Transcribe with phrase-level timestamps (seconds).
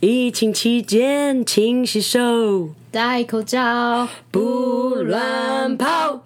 [0.00, 6.20] 疫情期间，勤洗手，戴口罩，不乱跑。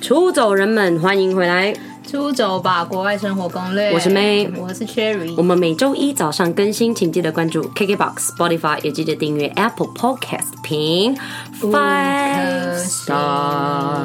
[0.00, 1.72] 出走人们，欢迎回来！
[2.04, 3.92] 出走吧，国外生活攻略。
[3.92, 5.34] 我是 May，我是 Cherry。
[5.36, 11.16] 我们每周一早上更新，请记得关注 KKBOX、Spotify，也记得订阅 Apple Podcast，评
[11.60, 14.02] Five Star。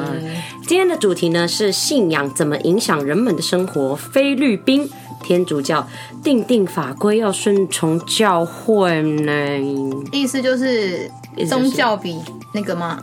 [0.64, 3.96] 今天的主题呢是信仰怎么影响人们的生活？
[3.96, 4.88] 菲律宾。
[5.24, 5.84] 天主教
[6.22, 9.32] 定定法规要顺从教会呢？
[10.12, 11.10] 意思就是
[11.48, 12.16] 宗教比
[12.52, 13.02] 那个吗？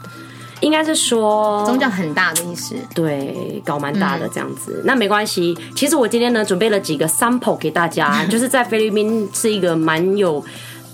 [0.61, 2.75] 应该是说宗教很大的意思。
[2.93, 4.75] 对，搞蛮大的这样子。
[4.77, 10.43] 嗯、那没关系，其实我今天呢准备了几个 sample 给大家， 就是在菲律宾是一个蛮有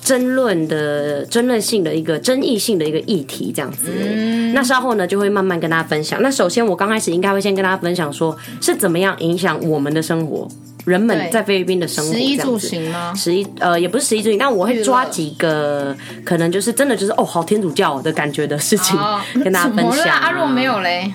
[0.02, 3.92] 争论的、争论性的一个争议性的一个议题这样子。
[3.94, 6.22] 嗯、那稍后呢就会慢慢跟大家分享。
[6.22, 10.48] 那首先我刚开始应该会先跟大家分享说是怎么样影响我们的生活。
[10.88, 13.14] 人们在菲律宾的生活，食衣住行吗？
[13.14, 18.98] 食衣呃，也不是食衣住行，但我会抓几个可能就是真的就是哦，好天主教的感觉的事情
[19.44, 20.18] 跟大家分享。
[20.18, 21.14] 阿若没有嘞，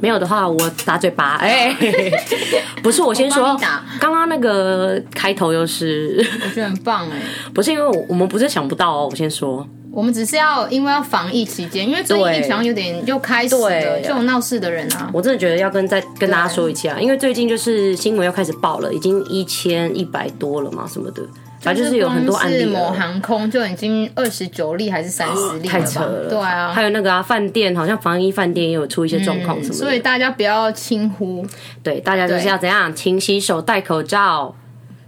[0.00, 1.34] 没有的话我打嘴巴。
[1.34, 1.74] 哎，
[2.82, 3.58] 不是我先说，
[3.98, 7.20] 刚刚那个开头又是我觉得很棒哎，
[7.52, 9.66] 不是因为我我们不是想不到哦，我先说。
[9.90, 15.10] 我们只是要，因为要防疫期间，因为最近好像有点又开始了，就有闹事的人啊。
[15.12, 21.22] 我真的觉得要跟再跟大家说一下，因为最近就是新闻又开始报了，已经一千一百多了嘛，什么的，
[21.60, 22.66] 反正就是有很多案例。
[22.66, 26.28] 某航空就已经二十九例还是三十例，太扯了。
[26.28, 31.44] 对啊，还有那个啊，饭店好像防疫饭店也有出一些状况什么的，所以大家不要轻忽。
[31.82, 34.54] 对，大家就是要怎样，勤洗手，戴口罩。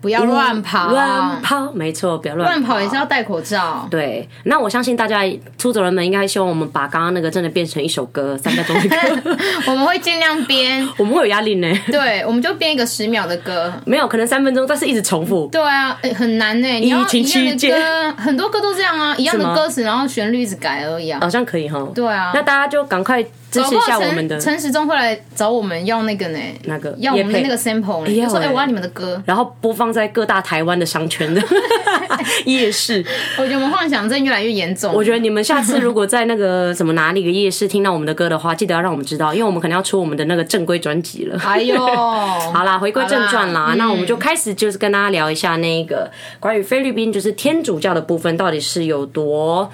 [0.00, 2.54] 不要乱跑，乱跑，没错，不要乱跑。
[2.54, 3.86] 乱跑也是要戴口罩。
[3.90, 5.22] 对，那我相信大家
[5.58, 9.36] 出走人们应该希望我们把刚刚那个真的变成一首歌，三分钟的歌。
[9.68, 11.70] 我们会尽量编，我们会有压力呢。
[11.88, 15.48] 对，我们就编一个十秒的歌，没有可能三分钟，但是一直重复。
[15.52, 16.68] 对啊，很难呢。
[16.68, 21.20] 你要一样的歌，很多歌都这样啊，一样的歌词，然后旋律一直改而已啊。
[21.20, 21.86] 好像可以哈。
[21.94, 23.24] 对啊，那大家就赶快。
[23.50, 26.38] 支持一下我们的陈时中会来找我们要那个呢？
[26.64, 28.14] 那个要我们的那个 sample 呢？
[28.14, 31.42] 就说哎，我要你们的歌，然后播放在各大台湾的商圈的
[32.46, 33.04] 夜市。
[33.38, 34.92] 我觉得我们幻想症越来越严重。
[34.94, 41.38] 我觉得你们下次如果在那个什么哪里的夜市听到我们的歌的话，记得要让我们知道，因为我们可能要出我们的那个正规专辑了。
[41.44, 41.76] 哎呦，
[42.52, 49.68] 好啦，回归正传啦，那我们就开始就是跟大家聊一下那个关于菲律宾就是天主教的部分到底是有多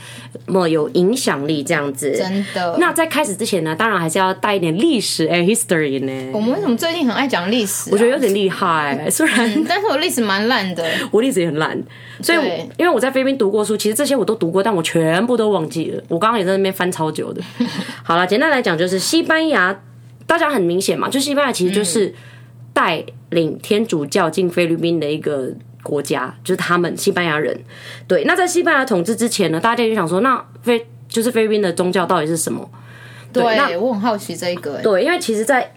[0.47, 2.13] 么有影响力这样子。
[2.17, 2.77] 真的。
[2.79, 4.37] 那在开始之前呢，当然还是要。
[4.39, 6.31] 带一点历史哎，history 呢？
[6.33, 7.91] 我们为什么最近很爱讲历史？
[7.91, 11.77] 我觉得有点厉害，虽然，但是我历史蛮烂的， 我历史也很烂。
[12.23, 12.39] 所以，
[12.77, 16.03] 因为我在菲律宾读过书，其实这些我都读过，但我全部都忘记了。
[16.09, 17.43] 我刚刚也在那边翻超久的。
[18.05, 19.81] 好了，简单来讲，就是西班牙，
[20.27, 22.15] 大家很明显嘛，就西班牙其实就是
[22.73, 25.51] 带领天主教进菲律宾的一个
[25.83, 27.59] 国家，就是他们西班牙人。
[28.07, 32.69] 对，那在西班牙统治之前呢，大家就想说，那菲就是菲律宾的宗教到底是什么？
[33.43, 34.79] 对，那我很好奇这一个。
[34.83, 35.73] 对，因为其实，在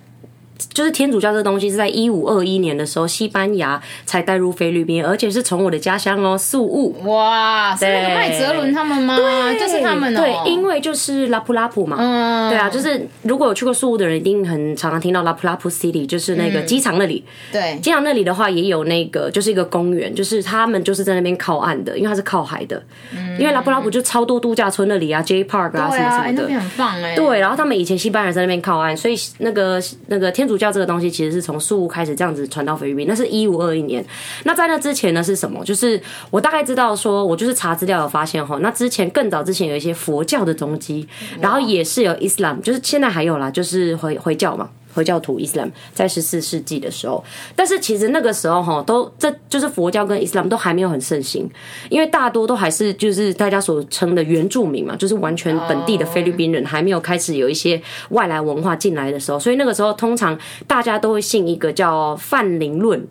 [0.74, 6.96] 就是天主教这个东西是在一五二一年的时候，西班牙才带入菲律宾，而且是从我的家乡哦，宿务。
[7.06, 9.16] 哇，是那个麦哲伦他们吗？
[9.16, 10.22] 对，就是他们哦。
[10.22, 11.96] 对，因为就是拉普拉普嘛。
[11.98, 12.50] 嗯。
[12.50, 17.24] 对啊，就是如果有去过宿务的人，一定很常常听到拉普拉普 City，就是那个机场那里。
[17.54, 17.80] 对。
[17.82, 22.84] 机场那里的话，也有那个就是一个公园，就是他们就是在那边靠岸的，因为它是靠海的。
[23.16, 23.40] 嗯。
[23.40, 27.16] 因为拉普拉普就超多度假村那里啊，J Park 啊什么什么的，那边很棒哎。
[27.16, 30.49] 对，然后他们以前西班牙人在那边靠岸，所以那个那个天。
[30.50, 34.04] 主教这个东西其实是从树屋开始这样子传到菲律宾，那是一五二一年。
[34.46, 35.64] 那在那之前呢是什么？
[35.64, 36.02] 就是
[36.32, 41.08] 我大概知道说，我就是查资料有发现哈，那之前更早之前有一些佛教的踪迹，
[41.40, 44.68] 然后也是有伊斯兰，就是现在还有啦，就是回回教嘛。
[44.94, 47.24] 回教徒伊斯兰在十四世纪的时候，
[47.56, 51.50] 但是其实那个时候哈，都这就是佛教跟伊斯兰都还没有很盛行，
[51.90, 63.08] 因为大多都还是就是大家所称的原住民嘛，就是完全本地的菲律宾人还没有开始有一些外来文化进来的时候，所以那个时候通常大家都会信一个叫泛灵论。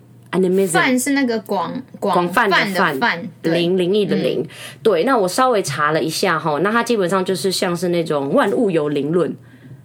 [0.71, 2.55] 泛是那个广广泛的
[2.99, 4.47] 泛，灵灵异的灵。
[4.83, 9.35] 对，那我稍微查了一下哈，那它基本上就是像是那种万物有灵论。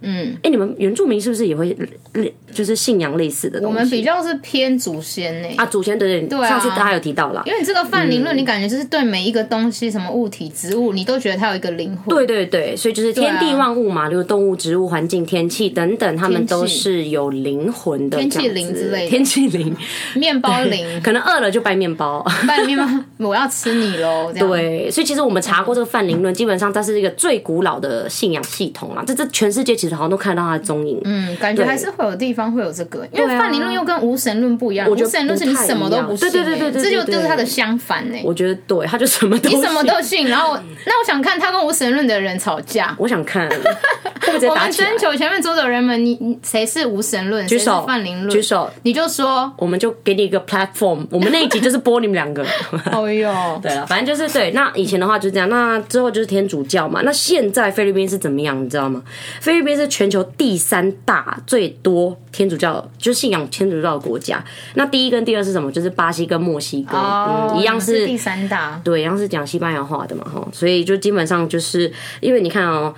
[0.05, 1.75] 嗯，哎、你们原住民是不是也会
[2.15, 3.75] 类，就是信仰类似的东西？
[3.75, 5.55] 我们比较是偏祖先呢、欸。
[5.55, 7.43] 啊，祖先对对对，上次大家有提到了。
[7.45, 12.07] 因为你这个泛灵论，你感觉就是对每一个东西，什么物体、植物，你都觉得它有一个灵魂。
[12.07, 18.17] 对对对，所以就是天地万物嘛，就是动物、植物、环境、天气等等，他们都是有灵魂的。
[18.17, 19.75] 天气灵之类的，天气灵，
[20.15, 22.85] 面包灵， 可能饿了就拜面包，拜面包，
[23.17, 24.31] 我要吃你喽。
[24.33, 29.03] 对，所以其实我们查过这个泛灵论，基本上它是一个最古老的信仰系统啦。
[29.05, 30.99] 这这全世界其实好像都看到它的踪影。
[31.03, 34.89] 嗯，感觉还是会有的地方会有这个，因为泛灵论又跟无神论不一样。
[34.89, 38.17] 无神论是你什么都不信，对对对对，这就就是它的相反呢。
[38.23, 40.27] 我觉得对，他就什么都，你什么都信。
[40.27, 40.55] 然后，
[40.85, 42.95] 那我想看他跟无神论的人吵架。
[42.97, 43.47] 我想看，
[44.49, 47.45] 我们征求前面桌的人们，你你谁是无神论？
[47.47, 51.05] 举手，泛灵论，举手，你就说，我们就给你一个 platform。
[51.11, 52.45] 我们那一集就是播你们两个。
[52.91, 54.51] 哦哟，对了，反正就是对。
[54.51, 57.01] 那以前的话就是这样，那之后就是天主教嘛。
[57.03, 58.61] 那现在菲律宾是怎么样？
[58.63, 59.01] 你知道吗？
[59.39, 61.94] 菲律宾是全球第三大最多
[62.31, 64.43] 天主教，就是信仰天主教的国家。
[64.75, 65.71] 那第一跟第二是什么？
[65.71, 70.47] 就是巴西跟墨西哥，哦、嗯，一样是，是第三大，对，一样是讲西班牙话的嘛，哈。
[70.51, 72.93] 所以就基本上就是因为你看哦。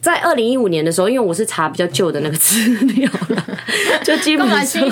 [0.00, 2.58] 在二零一五年的时候，因为我是查比较旧的那个资
[2.94, 3.46] 料了，
[4.02, 4.60] 就基本上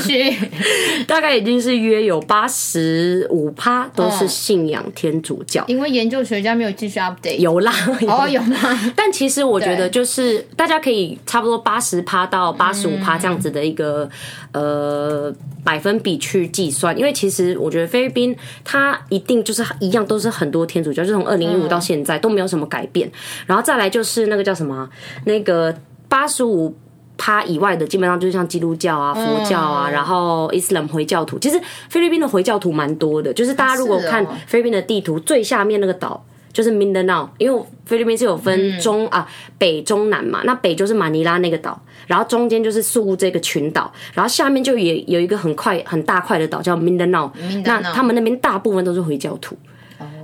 [1.09, 5.65] 大概已经是约有八十五趴都是信仰天主教。
[5.67, 7.73] 因为研究学家没有继续 update，有啦，
[8.07, 8.93] 哦有吗？
[8.95, 14.09] 但其实我觉得就是大家可以差不多八十趴到八十五趴这样子的一个
[14.53, 15.35] 呃
[15.65, 23.11] 百分比去计算，因为其实我觉得菲律宾它一定就是一样都是很多天主教，就从二零一五到现在都没有什么改变。
[23.47, 24.89] 然后再来就是那个叫什么？
[25.25, 25.75] 那个
[26.09, 26.75] 八十五
[27.17, 31.39] 趴以外的，基本上就是像基督教啊、佛教啊，然后伊斯兰回教徒。
[31.39, 39.29] 其实菲律宾的回教徒蛮多的，就是大家如果看菲律宾的地图，最下面那个岛就是 Mindanao，因为菲律宾是有分中啊
[39.59, 47.31] 北中南嘛，那北就是马尼拉那个岛，然后中间就是宿务这个群岛，然后下面就也有一个很快很大块的岛叫 Mindanao，
[47.65, 49.57] 那他们那边大部分都是回教徒。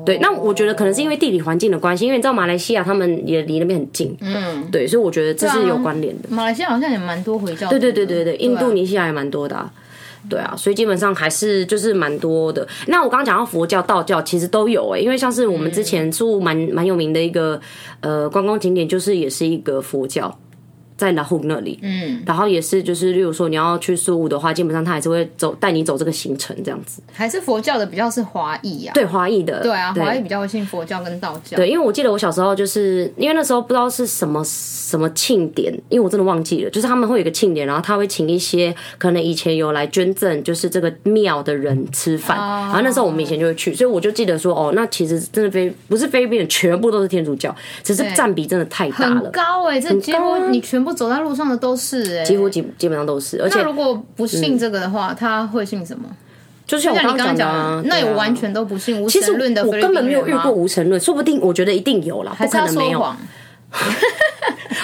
[0.04, 6.28] 对，那我觉得可能是因为地理环境的关系，因为你知道马来西亚他们也离那边很近，嗯，对，所以我觉得这是有关联的。
[6.28, 9.70] 马来西亚好像也蛮多回教，对对对对对，印度尼西亚也蛮多的，
[10.28, 12.66] 对啊，所以基本上还是就是蛮多的。
[12.86, 17.60] 那我刚刚讲到佛教、道教其实都有诶，因为像是我们之前住蛮蛮有名的一个
[18.00, 20.38] 呃观光景点，就是也是一个佛教。
[21.04, 27.02] 在拉祜那里，嗯，然后也是就是，例如说你要去苏武的话，基本上他还是会走带你走这个行程这样子。
[27.12, 28.92] 还是佛教的比较是华裔啊？
[28.94, 31.56] 对，华裔的，对啊，华裔比较会信佛教跟道教。
[31.56, 56.08] 对，因为我记得我小时候就是因为那时候不知道是什么什么庆典，因为我真的忘记了，就是他们会有一个庆典，然后他会请一些可能以前有来捐赠就是这个庙的人吃饭，哦，然后那时候我们以前就会去，所以我就记得说哦，那其实真的非不是菲律宾人全部都是天主教，只是占比真的太大了，很高哎，欸，这几乎你全部走在路上的都是哎，欸，几乎基基本上都是，而且如果不信这个的话，嗯，他会信什么？
[56.66, 59.62] 就是像我刚刚讲的，那也完全都不信无神论的。
[59.64, 63.04] 我根本没有遇过无神论，说不定我觉得一定有啦，不可能没有。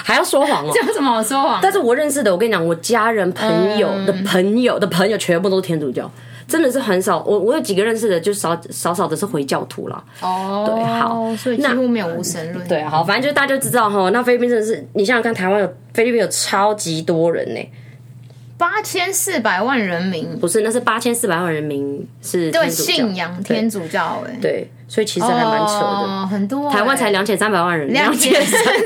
[0.03, 0.71] 还要说谎哦？
[0.75, 1.59] 这有什么好说谎？
[1.61, 6.11] 但是我认识的，我跟你讲，我家人朋友的朋友的朋友全部都是天主教，
[6.51, 7.23] 真的是很少。
[7.23, 10.03] 我我有几个认识的，就少少少的是回教徒了。
[10.21, 12.67] 哦，对，好，所以几乎没有无神论。
[12.67, 17.69] 对，好，反正就大家就知道哈，那菲律宾真的是，你想想看，台湾有菲律宾有超级多人呢。
[18.57, 26.71] 八千四百万人民不是，那是八千四百万人民是对信仰天主教哎，对，所以其实还蛮扯的，哦、很多、欸。
[26.75, 28.31] 台湾才两千三百万人，两千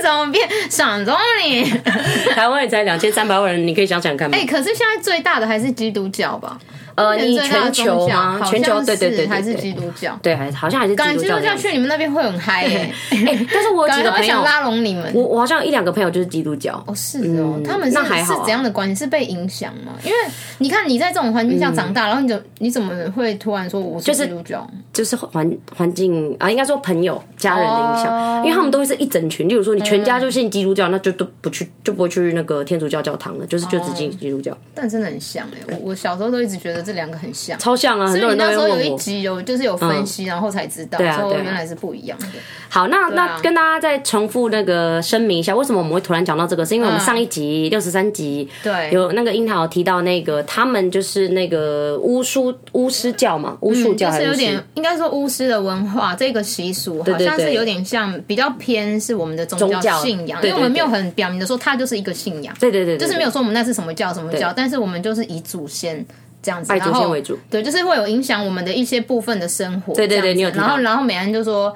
[0.01, 1.13] 怎么变省总
[1.44, 1.65] 理？
[2.33, 4.38] 台湾也才两千三百万人，你可以想想看吗？
[4.38, 6.57] 哎、欸，可是现在最大的还是基督教吧？
[6.95, 8.42] 呃，你全球吗？
[8.45, 10.18] 全球对对对，还是基督教？
[10.21, 11.18] 对，还好像还是基督教。
[11.21, 12.94] 基督教去你们那边会很嗨耶！
[13.12, 15.12] 哎，但是我有几个 朋友想拉拢你们。
[15.13, 16.81] 我我好像一两个朋友就是基督教。
[16.88, 18.95] 哦，是哦，他们是是怎样的关系？
[18.95, 19.94] 是被影响吗？
[20.06, 20.15] 因为
[20.57, 24.65] 你看你在这种环境下长大，然后你怎你怎么会突然说我是基督教？
[24.94, 29.49] 就是环环境啊，应该说朋友家人的影响，因为他们都是一整群。
[29.49, 34.57] 例如说你全家就信基督教，那就都不去，就不会去那个天主教教堂了，就是就只进基督教。
[34.73, 37.57] 但真的很像哎，我我小时候都一直觉得这两个很像。
[37.57, 38.07] 超像啊！
[38.07, 38.75] 很多人都会问我。
[38.75, 42.27] 所以你那时候有一集有就是有分析，然后才知道，说原来是不一样的。
[42.69, 46.65] 好，那那跟大家再重复那个声明一下，为什么我们会突然讲到这个？
[46.65, 66.06] 是因为我们上一集六十三集，对，有那个樱桃提到那个他们就是那个巫术巫师教嘛，巫术教就是有点应该说巫师的文化这个习俗，好像是有点像比较偏是我们的宗教信仰，因为我们没有很表明的说它就是一个信仰，对对对，就是没有说我们那是什么教什么教，但是我们就是以祖先。
[66.45, 69.95] 这样子，拜祖先为主，对，就是会有影响我们的一些部分的生活。
[69.95, 70.49] 对对对，你有。
[70.52, 71.75] 然后，然后美安就说，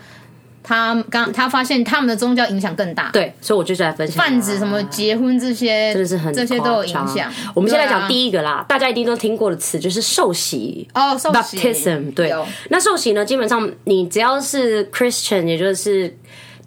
[0.62, 3.10] 他刚他发现他们的宗教影响更大。
[3.12, 4.16] 对，所以我就是来分享。
[4.16, 7.34] 泛指什么结婚这些，真的是很这些都有影响。
[7.56, 11.58] 我们先来讲第一个啦，大家一定都听过的词就是受洗哦，受洗。
[11.58, 12.32] Baptism 对，
[12.70, 16.16] 那受洗呢，基本上你只要是 Christian，也就是。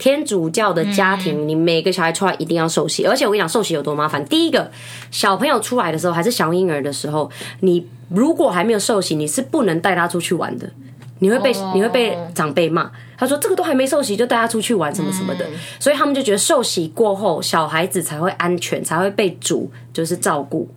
[0.03, 4.25] 天主教的家庭，你每个小孩出来一定要受洗，而且我跟你讲，受洗有多麻烦。
[4.25, 4.69] 第一个，
[5.13, 7.31] 小朋友出来的时候还是小婴儿的时候，
[7.61, 10.69] 你如果还没有受洗，你是不能带他出去玩的，
[11.21, 12.91] 你会被你会被长辈骂。
[13.17, 15.47] 他说这个都还没受洗就带他出去玩什么什么的，
[15.79, 20.69] 所以他们就觉得受洗过后，小孩子才会安全，才会被主就是照顾。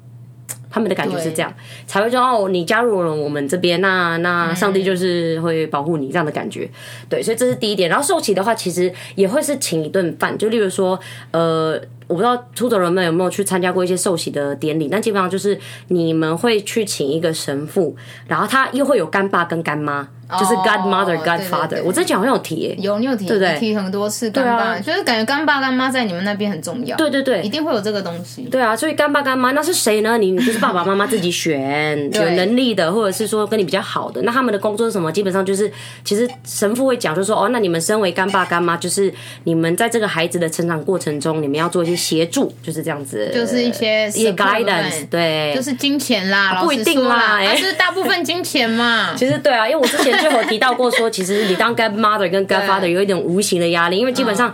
[0.76, 1.54] 他们的感觉是这样，
[1.88, 6.70] 才会说哦，你加入了我们这边，那那上帝就是会保护你这样的感觉。
[7.08, 7.90] 对，所以这是第一点。
[7.90, 11.00] 然后受洗的话，其实也会是请一顿饭，就例如说，
[11.32, 11.82] 呃。
[12.08, 17.96] 我不知道出走人们有没有去参加过一些受洗的典礼，但基本上就是你们会去请一个神父，
[18.28, 20.08] 然后他又会有干爸跟干妈。
[20.28, 23.60] 就是 godmother、godfather，我之前好像有提，有你有提，对不对？
[23.60, 26.98] 提很多次干爸，就是感觉干爸干妈在你们那边很重要。
[26.98, 28.42] 对对对，一定会有这个东西。
[28.50, 30.18] 对啊，所以干爸干妈那是谁呢？
[30.18, 34.20] 你就是爸爸妈妈自己选， 有能力的，或者是说跟你比较好的。
[34.24, 35.12] 那他们的工作是什么？
[35.12, 35.72] 基本上就是，
[36.04, 49.14] 其实神父会讲，就是说哦，那你们身为干爸干妈，就是你们在这个孩子的成长过程中，你们要做一些协助，就是这样子，就是一些一些 guidance，对，就是金钱啦，不一定啦，还是大部分金钱嘛。
[49.18, 50.16] 其实对啊，因为我之前。
[50.26, 54.52] 最后提到过说，其实你当 godmother 跟 godfather 有一点无形的压力，因为基本上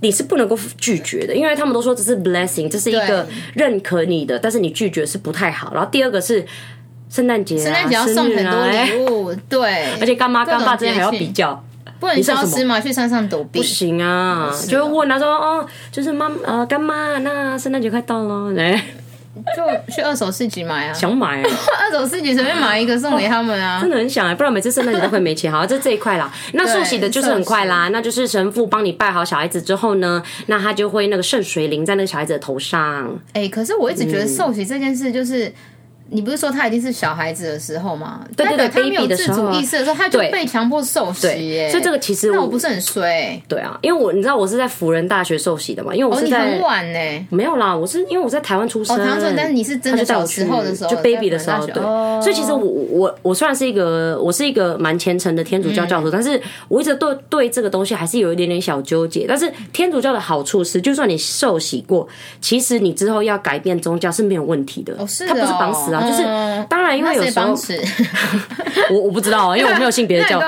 [0.00, 5.72] 你是不能够拒绝的，因为他们都说这是 blessing，这是一个认可你的，但是你拒绝是不太好。
[5.72, 6.44] 然后第二个是
[7.08, 11.64] 圣诞节，圣诞节要送很多礼物，对，而且干妈干爸之间还要比较，
[12.02, 18.82] 不能消失嘛，去山上躲避不行啊，就问他说哦，就是妈呃干妈，那圣诞节快到了，来。
[19.56, 21.48] 就去二手市集买啊，想买啊，
[21.80, 25.50] 二手市集随便买一个送给他们啊， 真的很想哎，不然每次圣诞节都会没钱。
[25.50, 33.18] 好，这这一块啦，那受洗的就是很快啦，那就是神父帮你拜好小孩子之后呢，那他就会那个圣水淋在那个小孩子的头上。
[33.32, 35.50] 哎，可是我一直觉得受洗这件事就是。
[36.12, 38.20] 你不是说他已经是小孩子的时候吗？
[38.36, 41.70] 对对对，他没有自主意识的时候，他就被强迫受洗耶。
[41.70, 43.40] 所以这个其实那我不是很衰。
[43.48, 47.26] 对啊，因为我你知道我是在辅仁大学受洗的嘛，因为我是在很晚呢。
[47.30, 48.94] 没有啦，我是因为我在台湾出生。
[48.94, 51.66] 哦，台湾出生，但是你是真的小时候的时候，就 baby 的时候。
[51.66, 51.82] 对，
[52.20, 59.24] 所以其实我我我虽然是一个我是一个蛮虔诚的天主教教徒，但是我一直对对这个东西还是有一点点小纠结。
[59.26, 62.06] 但是天主教的好处是，就算你受洗过，
[62.40, 64.94] 其实你之后要改变宗教是没有问题的。
[64.98, 66.22] 哦，是，它不是绑死啊，就是
[66.68, 66.82] 当。
[66.82, 67.54] 当然，因为有时候
[68.90, 70.42] 我我不知道啊，因为我没有信别的 教。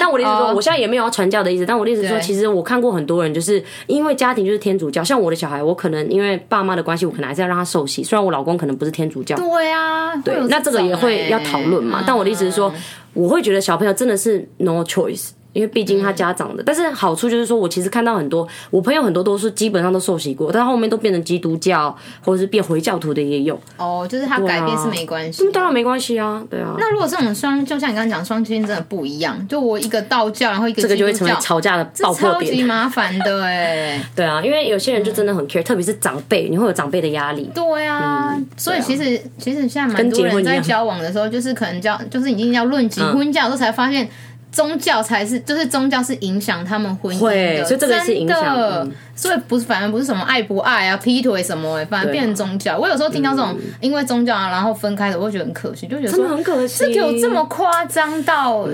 [0.00, 1.66] 但我的意思说，我现在也没有要传教的意思。
[1.66, 8.02] 但我的意思说，其实我看过很多人，就是因为家庭就是天主教，像我的小孩，我可能因为爸妈的关系，我可能还是要让他受洗。
[8.02, 12.02] 虽然我老公可能不是天主教，对啊，对，那这个也会要讨论嘛。
[12.06, 12.72] 但我的意思是说，
[13.12, 15.32] 我会觉得小朋友真的是 no choice。
[15.58, 21.92] 因为毕竟他家长的，但是好处就是说，我其实看到很多我朋友很多都是基本上都受洗过，但后面都变成基督教
[22.24, 23.58] 或者是变回教徒的也有。
[23.76, 26.76] 哦，就是他改变是没关系，啊，当然没关系啊，对啊。
[26.78, 34.00] 那如果这种双，就像你刚刚讲，双亲真的不一样，就我一个道教，然后一个基督教，这个就会成为吵架的爆破点，超级麻烦的哎。
[34.14, 37.50] 对啊，因为有些人就真的很 care，、嗯、特别是长辈，你会有长辈的压力。
[37.52, 44.08] 对啊，嗯、所以其实其实现在蛮多人在交往的时候，就是可能交，就是已经要论及婚嫁的时候才发现。
[44.50, 47.20] 宗教才是，就是宗教是影响他们婚姻
[47.58, 48.82] 的，所以这个是影响的。
[48.84, 52.74] 嗯、所以不是，反而不是什么爱不爱啊、劈腿什么、欸，反而变成宗教。
[52.74, 58.66] 啊、我有时候听到这种因为宗教啊然后分开的，我会觉得很可惜，就觉得真的很可惜，这有这么夸张到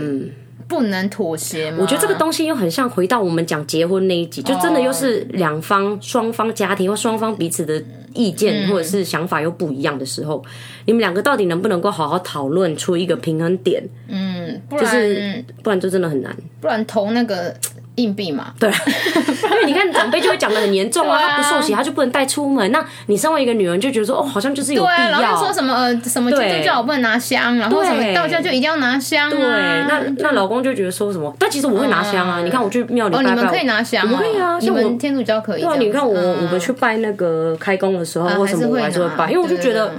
[0.67, 1.79] 不能妥协吗？
[1.81, 7.83] 我觉得这个东西又很像回到我们讲结婚那一集，就真的又是两方双方家庭或双方彼此的
[8.15, 10.45] 意见或者是想法又不一样的时候，
[10.87, 13.83] 你们两个到底能不能够好好讨论出一个平衡点？
[14.09, 16.37] 嗯，不然、就是、不然就真的很难。
[16.61, 17.55] 不然投那个。
[17.97, 18.69] 硬币嘛，对，
[19.51, 22.73] 因为你看长辈就会讲的很严重啊，他不受洗他就不能带出门。
[22.73, 25.21] 那你身为一个女人就觉得说，哦，好像就是有必要。
[25.21, 29.31] 然后说什么呃什么基督教我不能拿香，然后什么道教就一定要拿香。
[29.31, 31.33] 对，那那老公就觉得说什么？
[31.39, 32.43] 但其实我会拿香啊。
[32.43, 34.59] 你看我去庙里拜拜，你们可以拿香，可以啊。
[34.59, 35.63] 像我们天主教可以。
[35.63, 39.31] 对，你看我我们去拜那个开工的时候，为什么我还是会拜？
[39.31, 39.93] 因为我就觉得，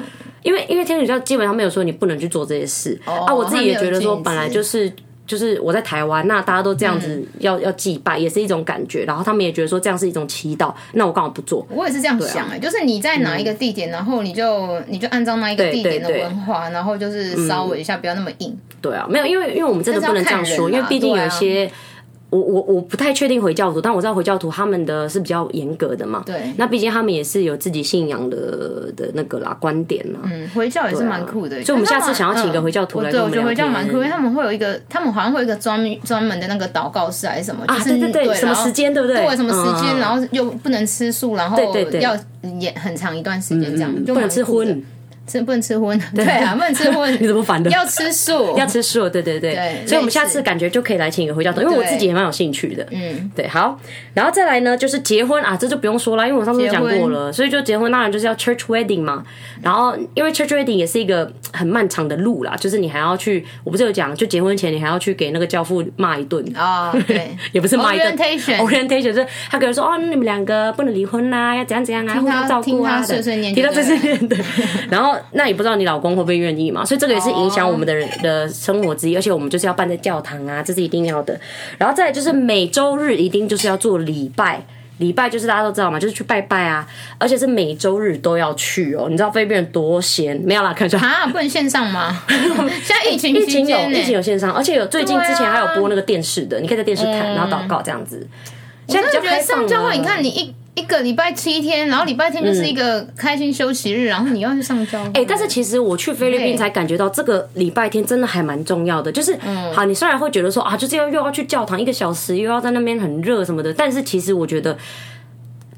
[0.44, 3.34] 因为因为天主教基本上没有说你不能去做这些事啊。
[3.34, 4.92] 我自己也觉得说，本来就是。
[5.28, 9.04] 就是我在台湾，那大家都这样子要、嗯、要祭拜，也是一种感觉。
[9.06, 11.66] 然后他们也觉得说这样是一种祈祷，那我干嘛不做？
[11.70, 18.58] 我也是这样想哎、欸，啊、就是你在哪一个地点，嗯、然后你就你就按照那一个地点的文化，然后就是稍微一下，不要那么硬。
[18.82, 21.72] 对啊，没有，因为因为我们真的不能这样说，因为毕竟有些。
[22.36, 26.24] 我我我不太确定回教徒，但我知道回教徒他们的是比较严格的嘛。
[26.26, 30.20] 对，那毕竟他们也是有自己信仰的的那个啦观点啦。
[30.26, 31.64] 嗯，回教也是蛮酷的。
[31.64, 33.10] 所以，我们下次想要请一个回教徒来。
[33.10, 37.64] 对，我觉得回教蛮酷，因为他们会有一个，他们好像会有一个专专门的那个祷告室还是什么？
[37.68, 39.18] 啊，对对对，什么时间对不对？
[39.18, 39.98] 对，什么时间？
[39.98, 41.58] 然后又不能吃素，然后
[42.02, 42.16] 要
[42.60, 44.84] 演很长一段时间这样，就不能吃荤。
[45.28, 47.70] 吃不能吃荤，对啊，不能吃荤， 你怎么反的？
[47.72, 49.56] 要吃素， 要吃素，对对对。
[49.88, 52.86] 所以，我们下次感觉就可以来请一个回教徒，因为我自己也蛮有兴趣的。
[52.92, 53.80] 嗯，对，好，
[54.14, 59.24] 然后再来呢，就是结婚啊，这就不用说了，因为我上次讲过了，所以就结婚当然就是要 church wedding 嘛。
[59.64, 74.38] 然后，因为 church wedding 也是一个很漫长的路啦，就是你还要去，我不是有讲，就结婚前你还要去给那个教父骂一顿啊，对，也不是骂一顿，orientation，orientation 就是他可能说哦，你们两个不能离婚啦，要怎样怎样啊，互相照顾啊，提到碎碎念，对，
[74.92, 75.15] 然后。
[75.16, 79.16] 后那也不知道你老公会不会愿意嘛，所以这个也是影响我们的人的生活之一。
[79.16, 81.40] 而且我们就是要办在教堂啊，这是一定要的。
[81.78, 84.66] 然后再就是每周日一定就是要做礼拜。
[84.98, 89.08] 礼拜就是大家都知道嘛，就是去拜拜啊，而且是每周日都要去哦。
[89.10, 90.38] 你知道菲律宾人多闲？
[90.38, 92.18] 没有啦，看出来啊，不能线上吗？
[92.30, 98.26] 现在疫情疫情有疫情有线上，而且有最近之前还有播那个电视的，啊、你可以在电视看，然后祷告这样子。
[98.88, 99.58] 现在比较开放。
[99.58, 100.56] 上教会，你看你一。
[100.76, 105.02] 一个礼拜七天，然后礼拜天就是一个开心休息日，嗯、然后你要去上交。
[105.06, 109.12] 哎、欸，但是其实我去菲律宾才感觉到这个礼拜天真的还蛮重要的。
[109.12, 114.78] 就是，嗯、好，你虽然会觉得说啊，就是要又要去教堂一个小时，又要在那边很热什么的，但是其实我觉得。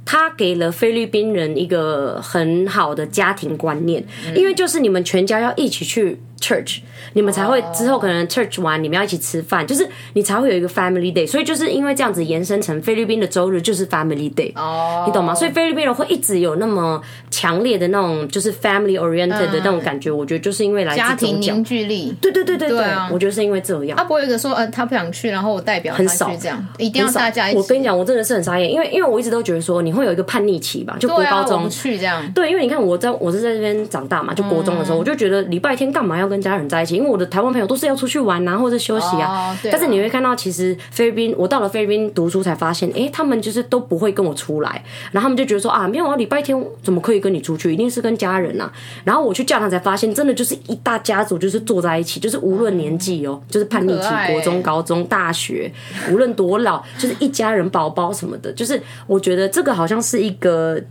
[0.10, 4.02] 他给了菲律宾人一个很好的家庭观念，
[4.34, 6.80] 因为就是你们全家要一起去 church，
[7.14, 11.28] 你们才会之后可能 church 完，你们要一起吃饭，就是你才会有一个 family day。
[11.28, 15.36] 所以就是因为这样子延伸成菲律宾的周日就是 family day，哦你懂吗？
[15.36, 22.16] 所以菲律宾人会一直有那么强烈的那种就是 family oriented 的那种感觉，我觉得就是因为来自家庭凝聚力。
[22.22, 22.80] 对对对对对，
[23.12, 23.98] 我觉得是因为这样。
[23.98, 27.58] 他不会有一个说呃他不想去，然后我代表很少这样，一定要大家一起。
[27.58, 29.98] 我跟你讲，我真的是很傻眼，因为因为我一直都觉得说你。
[29.98, 32.22] 会有一个叛逆期吧，就国高中去这样。
[32.32, 36.96] 对，因为你看我在我是在这边长大嘛，就国中的时候，我就觉得礼拜天干嘛要跟家人在一起？
[36.96, 39.58] 因为我的台湾朋友都是要出去玩啊，或者休息啊。
[39.72, 47.74] 但是你会看到，其实菲律宾，我到了菲律宾读书才发现，哎，他们就是都不会跟我出来，然后他们就觉得说啊，没有啊，礼拜天怎么可以跟你出去？
[47.74, 48.72] 一定是跟家人啊。
[49.04, 55.72] 然后我去教堂才发现，真的就是一大家族，就是坐在一起，就是无论年纪哦，就是叛逆期，国中、高中、大学，
[56.12, 60.48] 无论多老，就是一家人，宝宝什么的，就是我觉得这个好像是一个。
[60.58, 60.82] 呃，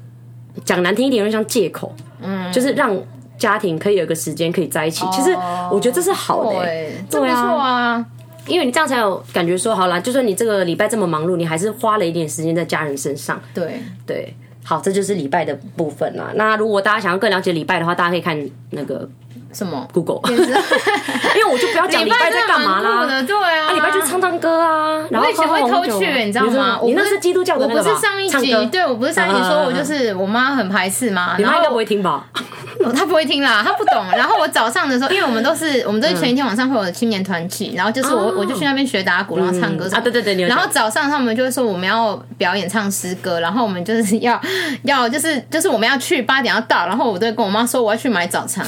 [0.64, 2.96] 讲难听一点，有点像借口，嗯，就是让
[3.38, 5.06] 家庭可以有一个时间可以在一起。
[5.12, 5.36] 其实
[5.70, 6.66] 我觉得这是好的，
[7.10, 8.04] 对啊，
[8.46, 13.40] 因为你这样才有感觉说，好啦，就算你这个礼拜这么忙碌，你还是花了一点时间在家人身上。
[13.54, 16.32] 对对，好，这就是礼拜的部分啦。
[16.34, 19.08] 那如果大家想要更了解礼拜的话，大家可以看那个。
[19.52, 23.22] 什么？Google， 因为我就不要讲礼拜在干嘛啦。
[23.22, 25.02] 对啊，礼拜就唱唱歌啊。
[25.10, 26.78] 然后我以前会偷去，你知道吗？
[26.84, 31.34] 你那是基督教的，我不是上一集，对我不是上一集说我就是我妈很排斥嘛。
[31.38, 32.26] 你妈应该不会听吧？
[32.94, 34.04] 她不会听啦，她不懂。
[34.14, 40.00] 然后我早上的时候，因为我们都是我们都是前一天晚上会有青年团契，然后就是我我就去那边学打鼓，然后唱歌啊。
[40.00, 44.38] 对对对，然后早上他们就会说我们要表演唱诗歌，然后我们就是要
[44.82, 48.64] 要就是就是我们要去八点要到，然后我都会跟我妈说我要去买早餐，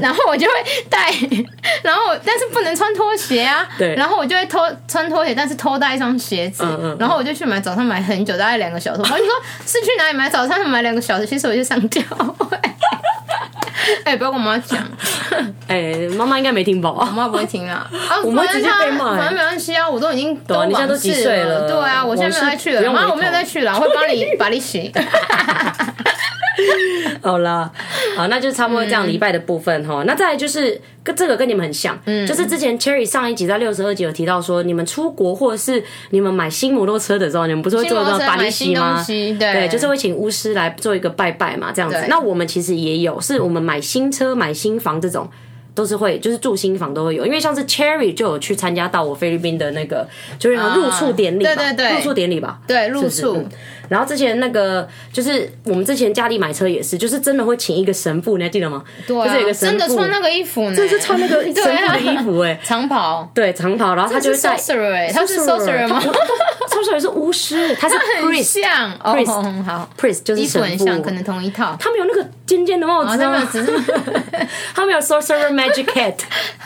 [0.00, 0.52] 然后我就会
[0.88, 1.12] 带。
[1.82, 9.02] 然后但是不能穿拖鞋啊，对，然后我就会偷穿拖鞋，但是偷带一双鞋子，嗯嗯，然后我就去买早餐，买很久，大概两个小时。
[9.02, 9.32] 然后你说
[9.66, 10.66] 是去哪里买早餐？
[10.68, 12.00] 买两个小时，其实我就上教
[12.38, 12.58] 会。
[14.04, 14.86] 哎，不要跟我妈讲，
[15.66, 17.88] 哎，妈妈应该没听饱，我妈不会听啊。
[17.90, 21.66] 啊，我们直接被骂，反正没关系啊，我都已经都你现在都几岁了？
[21.68, 24.92] 对啊，我现在没有再去了，妈，我没有再去了，我会帮你 把你洗。
[27.22, 27.70] 好啦，
[28.16, 30.02] 好，那就差不多这样礼拜的部分哈。
[30.02, 39.04] 嗯、那再来就是跟这个跟你们很像，嗯，就是之前 Cherry 上一集在六十二集有提到说，你们出国或者是你们买新摩托车的时候，你们不是会做一个巴利西吗？
[39.06, 42.04] 对，对，就是会请巫师来做一个拜拜嘛，这样子。
[42.08, 45.28] 那我们其实也有，是我们买新车、买新房这种。
[45.74, 50.04] 都是会，就是住新房都会有，因为像是 Cherry 就有去参加到我菲律宾的那个，
[50.36, 53.44] 就是入厝典礼，对对对，入厝典礼吧，对，入厝。
[53.88, 58.82] 然后之前那个就是我们之前家里买车也是，就是真的会请一个神父，你还记得吗？
[59.06, 66.02] 对，就是有一个神父真的穿那个衣服呢，就是穿那个神父的衣服，哎，长袍，对，长袍，然后他就是 sorcerer，他是 sorcerer 吗
[66.68, 71.76] ？sorcerer 是巫师，他是 priest，像 priest，好，priest 就是神父，可能同一套。
[71.80, 73.48] 他们有那个尖尖的帽子吗？
[74.74, 76.14] 他们 有 sorcerer magic hat。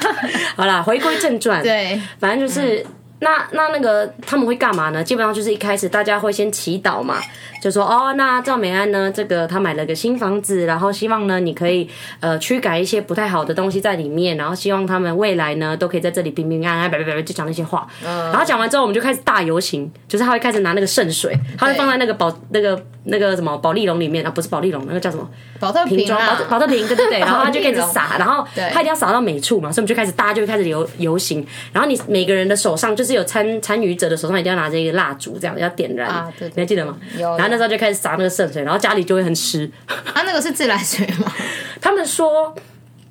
[0.56, 2.84] 好啦，回归正传，对，反正就是。
[3.22, 5.02] 那那那个他们会干嘛呢？
[5.02, 7.20] 基本上就是一开始大家会先祈祷嘛，
[7.62, 17.86] 就说哦，那赵美安呢，这个他买了个新房子，然后希望呢你可以呃驱赶一些不太好的东西在里面，然后希望他们未来呢都可以在这里平平安安，别别别就讲那些话。
[18.02, 25.28] 然后讲完之后，我们就开始大游行，就是他会开始拿那个圣水，他会放在那个宝那个那个什么保丽龙里面啊，不是保丽龙，那个叫什么？
[25.60, 27.20] 宝特瓶装，宝宝特瓶，对对对。
[27.20, 33.12] 然后他就开始撒，然后他一定要撒到每处嘛，所以我们就开始大家就会开始游游行，然后你每个人的手上就是。
[33.12, 36.08] 有参参与者的手上一定要拿着一个蜡烛，这样要点燃。
[36.08, 36.96] 啊，对，对，对，你还记得吗？
[37.18, 37.28] 有。
[37.36, 39.70] 然后那时候就开始撒那个圣水，然后家里就会很湿。
[39.86, 41.30] 啊，那个是自来水吗？
[41.78, 42.54] 他们说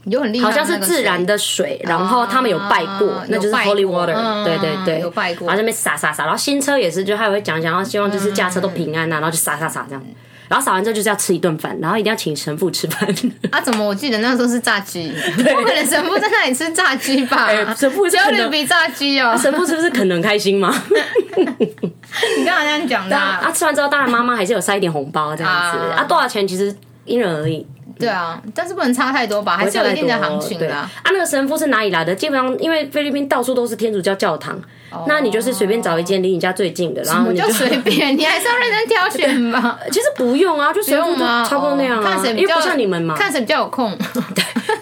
[0.06, 1.80] 有很厉害，好像是自然的水。
[1.84, 4.44] 然后他们有拜过，啊、那就是 Holy Water、嗯。
[4.44, 5.48] 对对对，有拜过。
[5.48, 10.04] 然后那边洒洒洒，然后新车也是，就他也会讲讲，然后希望就是驾车都平安呐、啊，然后就洒洒洒这样。
[10.50, 13.08] 然后扫完之后就是要吃一顿饭，然后一定要请神父吃饭。
[13.52, 13.62] 啊？
[13.64, 15.10] 怎么我记得那时候是炸鸡？
[15.38, 17.48] 不可能神父在那里吃炸鸡吧？
[17.74, 19.34] 神父焦虑比炸鸡哦。
[19.38, 20.76] 神父是不是可能很开心吗？
[21.38, 23.50] 你刚才这样讲的啊？
[23.54, 27.66] 吃完之后，当然妈妈还是有塞一点红包这样子啊，多少钱其实因人而异。
[28.02, 30.90] 对啊，但是不能差太多吧，还是有一定的行情的啊。
[31.04, 32.14] 啊，那个神父是哪里来的？
[32.14, 34.60] 基本上因为菲律宾到处都是天主教教堂，
[35.08, 39.80] 那你就是随便找一间离你家最近的，然后你就随便， 你还是要认真挑选吧。
[39.92, 43.98] 其实不用啊，就神父差不多那样啊，看谁因为不像你们嘛，看谁比较有空。
[44.14, 44.22] 对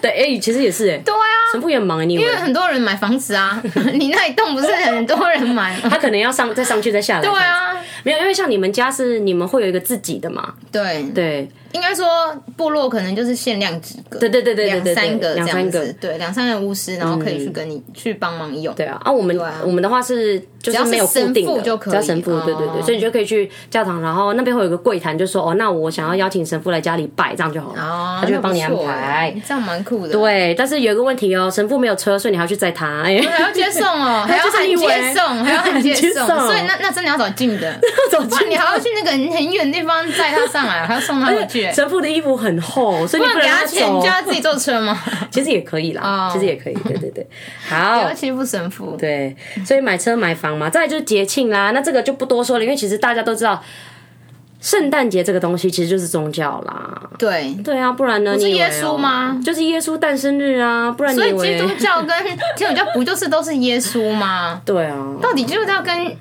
[0.00, 3.60] 对，哎，其实也是哎，对啊，神父也很忙，你因为很多人买房子啊，
[3.94, 7.22] 你那一栋不是很多人买，他可能要上再上去再下来。
[7.22, 11.48] 对啊，没有，因为像你们家是你们会有一个自己的嘛，对对。
[11.72, 12.06] 应该说，
[12.56, 18.74] 部落可能就是限量几个，对对对对对，两三个这样子，个对，两三个巫师，然后可以去跟你去帮忙用。
[18.74, 30.12] 对啊，啊，我们我们的话是就是没有固定的，就可以，只要神父，对对对，所以你就可以去教堂，然后那边会有一个柜台，就说哦，那我想要邀请神父来家里拜，这样就好了，他就会帮你安排，这样蛮酷的。
[30.12, 37.80] 对，但是有一个问题哦，神父没有车，所以你还要去载他，哎，还要接送哦， 还要喊接送，还要喊接送，所以那那真的要找 近的，
[38.48, 41.59] 你还要去那个很远的地方载他上来，还要送他回去。
[41.72, 42.30] 神父的衣服。
[42.40, 44.98] 很厚，所以你不能给他钱，你叫他自己坐车吗？
[45.30, 47.26] 其实也可以啦，其实也可以，对对对。
[47.68, 48.96] 好，不要欺负神父。
[48.96, 51.72] 对，所以买车买房嘛，再来就是节庆啦。
[51.72, 53.62] 那这个就不多说了，因为其实大家都知道，
[54.60, 57.02] 圣诞节这个东西其实就是宗教啦。
[57.18, 58.34] 对对啊，不然呢？
[58.36, 59.38] 你是耶稣吗？
[59.44, 62.38] 就是耶稣诞生日啊，不然你以为所以基督教跟天
[62.70, 64.60] 主教不就是都是耶稣吗？
[64.64, 66.16] 对啊，到底基督教跟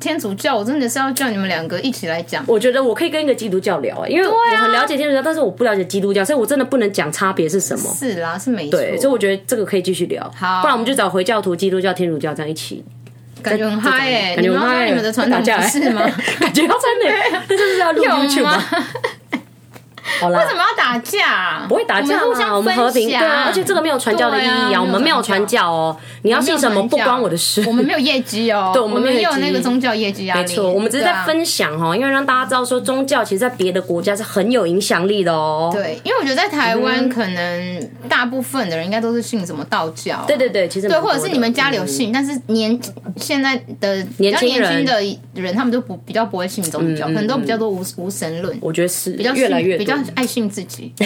[0.00, 2.42] 天主教，我真的是要叫你们两个一起来讲。
[2.48, 7.94] 我觉得我可以跟一个基督教聊，因为我很了解天主教，但是我不了解基督教，所以我真的不能讲差别是什么。
[7.94, 8.78] 是啦，是没错。
[8.78, 10.22] 对，所以我觉得这个可以继续聊。
[10.34, 12.82] 好，不然我们就找回教徒、基督教、天主教这样一起，
[13.42, 14.86] 感觉很嗨哎，感觉很嗨。
[14.86, 16.00] 你们的传统不是吗？
[16.40, 18.64] 感觉要真的，那就是要录 YouTube 吗？
[20.20, 21.66] 好啦，为什么要打架？
[21.68, 23.08] 不会打架啊，我们和平。
[23.08, 25.96] 对啊，而且这个没有传教的意义啊，我们没有传教哦。
[26.22, 27.64] 你要信什么不关我的事。
[27.66, 30.40] 我们没有业绩哦， 对，我们没有那个宗教业绩压力。
[30.40, 35.70] 没错，我们只是在分享哦，因为让大家知道说宗教其实，在别的国家是很有影响力的哦。
[35.72, 40.24] 对，因为我觉得在台湾，可能大部分的人应该都是信什么道教。
[40.26, 42.78] 对对对，其实对，或者是你们家里有信，但是年
[43.16, 45.00] 现在的比较年轻的
[45.34, 48.56] 人，他们都不比较不会信宗教，可能都比较多无无神论。
[48.60, 50.92] 我觉得是比较越来越比较爱信自己。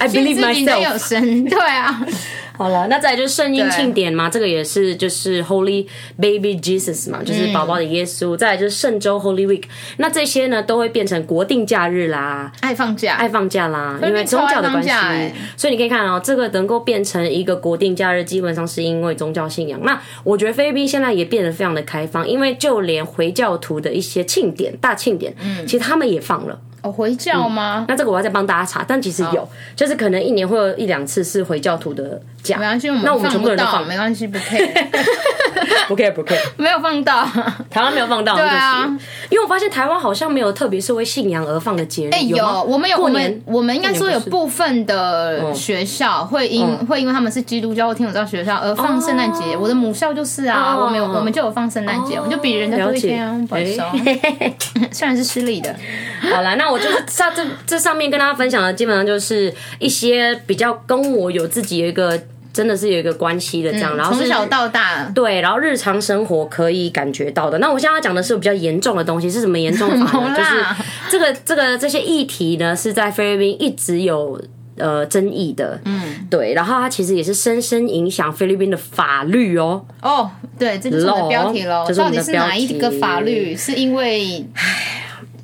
[0.00, 2.06] I believe myself 有神，对啊。
[2.54, 8.36] 好了，那再来就是圣婴庆典嘛，这个也是就是 Holy Baby Jesus 嘛，就是宝宝的耶稣。
[8.36, 9.64] 再来就是圣周 Holy Week，
[9.96, 14.90] 那这些呢都会变成国定假日啦，爱放假，爱放假啦，因为宗教的关系。
[15.56, 19.80] 所以你可以看哦，这个能够变成一个国定假日，基本上是因为宗教信仰。
[19.82, 26.60] 那我觉得菲律宾现在也变得非常的开放，因为就连回教徒的一些庆典、大庆典，嗯，其实他们也放了。
[26.82, 27.84] 哦，回教吗？
[27.88, 32.58] 那这个我要再帮大家查，但其实有，就是可能一年会有一两次是回教徒的假。
[32.58, 34.68] 没关系，那我们全部人都放，没关系，不 care，
[35.86, 37.24] 不 care，不 care， 没有放到，
[37.70, 38.84] 台湾没有放到，对啊，
[39.30, 42.10] 因为我发现台湾好像没有特别是为信仰而放的节日。
[42.12, 49.56] 哎，有，我们有，我们我们应该说有部分的学校会因会因为他们是基督教或天主教学校而放圣诞节。
[49.56, 53.82] 我的母校就是啊，我们有我们就有放圣诞节，我们就比人家多一天啊，不好意思，
[54.90, 55.74] 虽然是失礼的。
[56.32, 62.18] 好了，那我就是在这这上面跟大家分享的，基本上就是一些比较跟我有自己有一个
[62.52, 67.58] 真的是有一个关系的这样，然后从小到大对，然后日常生活可以感觉到的。
[67.58, 70.36] 那我现在要讲的是比较严重的东西，是什么严重的法呢？
[70.36, 70.64] 就是
[71.10, 74.38] 这个这个这些议题呢，是在菲律宾一直有
[74.76, 76.52] 呃争议的，嗯，对。
[76.52, 79.84] 然后它其实也是深深影响菲律宾的法律哦。
[80.02, 81.86] 哦，对，这就是我的标题喽。
[81.96, 83.56] 到底是哪一个法律？
[83.56, 84.44] 是因为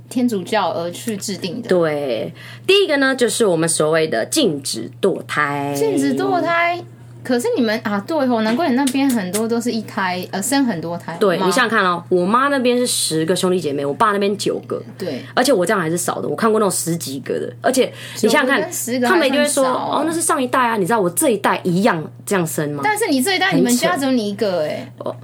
[0.09, 1.69] 天主教而去制定的。
[1.69, 2.33] 对，
[2.67, 5.75] 第一个呢，就是我们所谓的禁止堕胎。
[5.77, 6.83] 禁止堕胎。
[7.23, 11.17] 可是你们啊，对哦，难怪你那边很多都是一胎，呃，生很多胎。
[11.21, 14.83] 对，你想想看哦，我妈那边是十个兄弟姐妹，我爸那边九个。
[14.97, 17.53] 对，而且我这样还是少的，我看过那种十几个的。
[17.61, 18.71] 而且你想想看，
[19.03, 22.81] 他们一定会说哦，那是上一代啊，你知道我这一代一样这样生吗？
[22.83, 24.91] 但是你这一代，你们家只有你一个哎。
[24.99, 25.15] 哦，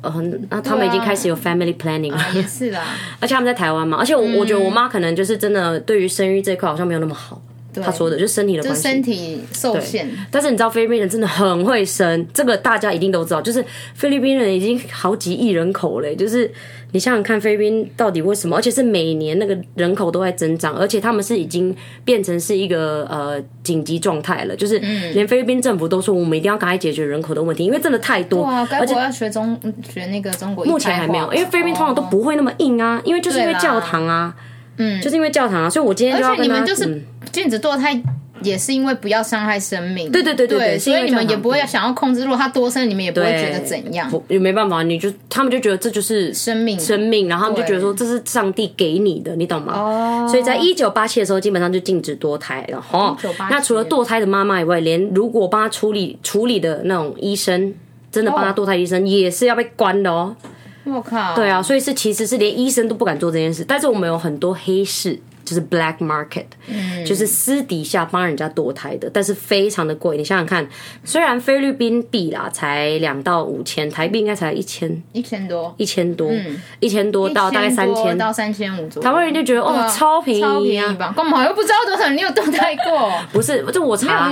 [0.51, 2.19] 那他们已经开始有 family planning 了。
[2.35, 2.83] 也是啦，
[3.21, 7.41] 而且他们在台湾嘛，而且我我觉得我妈可能就是真的对于生育这一块好像没有那么好。
[7.83, 10.09] 他说的就是身体的关系，身体受限。
[10.31, 13.41] 但是你知道菲律宾人真的很会生，这个大家一定都知道。
[13.41, 16.51] 就是菲律宾人已经好几亿人口了，就是
[16.93, 18.57] 你想想看，菲律宾到底为什么？
[18.57, 24.79] 而且是每年那个人口都在增长，而且他们是已经变成是一个呃紧急状态了，就是
[25.13, 28.43] 连菲律宾政府都说我们一定要赶快解决人口的问题，因为真的太多。
[28.43, 29.59] 哇，该不会要学中
[29.93, 30.65] 学那个中国？
[30.65, 34.35] 目前还没有，因为菲律宾通常都不会那么硬啊，因为就是因为教堂啊。
[34.77, 38.01] 嗯，就是因为教堂啊，所以我今天就要跟他，而且你们就是禁止堕胎，
[38.43, 40.11] 也是因为不要伤害生命。
[40.11, 44.11] 对对对对对，所以你们也不会想要控制，如果他多生，你们也不会觉得怎样。
[44.29, 49.73] 也没办法，你就他们就觉得这就是生命，生命，然后他们就觉得说这是上帝给你的，你懂吗？
[49.75, 50.29] 哦。
[50.29, 52.85] 所以在一九八七的时候，基本上就禁止堕胎了。
[52.91, 53.17] 哦。
[53.51, 57.73] 那除了堕胎的妈妈以外，连如果帮他处理处理的那种医生，
[58.11, 60.35] 真的帮他堕胎医生也是要被关的哦。
[60.93, 61.35] 我靠！
[61.35, 70.17] 对啊，所以是其实是连医生都不敢做这件事，但是我们有很多黑市，就是 black market，嗯，就是私底下帮人家堕胎的，但是非常的贵。
[70.17, 70.67] 你想想看，
[71.03, 79.09] 虽然菲律宾币啦才两到五千，台币应该才一千，一千多，一千多，嗯，一千多到大概三千到三千五左右。
[79.09, 81.15] 台湾人就觉得哦，超便宜，超便宜吧？
[81.17, 82.11] 干嘛又不知道多少？
[82.11, 83.13] 你有堕胎过？
[83.33, 84.31] 不是，就我查，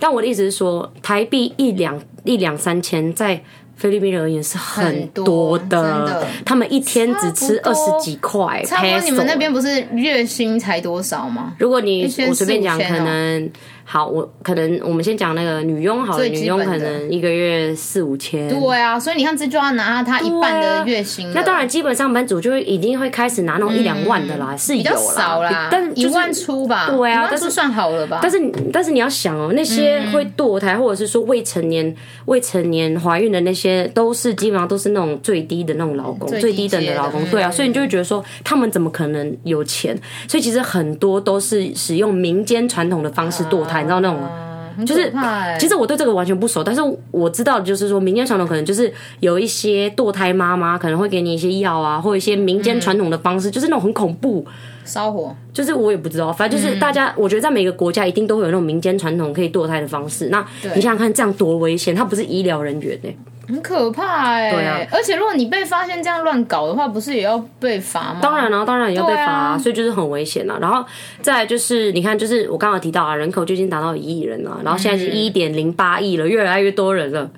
[0.00, 3.42] 但我的意思是说，台币一两一两三千在。
[3.82, 8.62] 菲律宾人而言是很多的，他们一天只吃二十几块。
[8.64, 11.52] 差不多，你们那边不是月薪才多少吗？
[11.58, 13.50] 如果你我随便讲，可能。
[13.84, 18.48] 好，我可能我们先讲那个女佣好了，女佣可能一个月四五千。
[18.48, 21.30] 对啊，所以你看这就要拿他一半的月薪。
[21.34, 26.88] 那当然，基本上班族就会已经会开始拿那种一两万的啦，是有啦，比较少啦，但一万出吧。
[26.88, 28.20] 对啊，但是算好了吧？
[28.22, 28.38] 但是
[28.72, 31.94] 但是你要想哦，那些会堕胎或者是说未成年
[32.26, 37.22] 未成年怀孕的那些，都是基本上都是那种最低的那种劳工，最低等的劳工。
[37.30, 39.98] 对啊，所以你就会觉得说，他们怎么可能有钱？
[40.28, 43.81] 所以其实很多都是使用民间传统的方式堕胎。
[43.82, 45.12] 你知道那种，就是
[45.58, 48.90] 其实我对这个完全不熟，但是我知道，就是说民间传统可能就是
[49.20, 54.46] 有一些堕胎妈妈可能会给你一些药啊，或一些民间传统的方式，就是那种很恐怖，
[54.84, 60.28] 烧火，就是我也不知道，反正就是大家，我觉得在每个国家一定都会有那种民间传统可以堕胎的方式。
[60.30, 61.94] 那你想想看，这样多危险！
[61.94, 63.10] 他不是医疗人员呢。
[63.52, 68.20] 很可怕哎、欸，对啊，而且如果你被发现这样乱搞的话，不是也要被罚吗？
[68.22, 70.58] 当然了、啊，当然也要被罚、啊，所以就是很危险了。
[70.58, 70.82] 然后
[71.20, 77.30] 再来就是，你看，就是我刚刚提到啊，人口就已经达到一亿人了，然后现在是一点零八亿了，越来越多人了，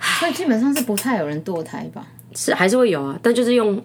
[0.00, 2.04] 所以基本上是不太有人堕胎吧？
[2.34, 3.80] 是还是会有啊，但就是用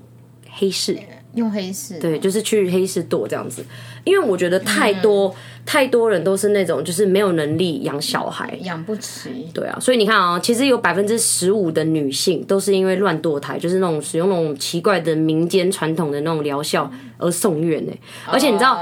[0.50, 0.98] 黑市，
[1.36, 3.64] 用黑市，对，就是去黑市堕这样子，
[4.04, 5.28] 因为我觉得太多。
[5.30, 5.34] 嗯
[5.66, 9.48] 太多人都是那种就是没有能力养小孩，养不起。
[9.54, 18.00] 对啊，所以你看啊、喔，其实有百分之十五的女性都是因为乱堕胎，就是那种使用那种奇怪的民间传统的那种疗效而送院呢、欸。
[18.30, 18.78] 而且你知道，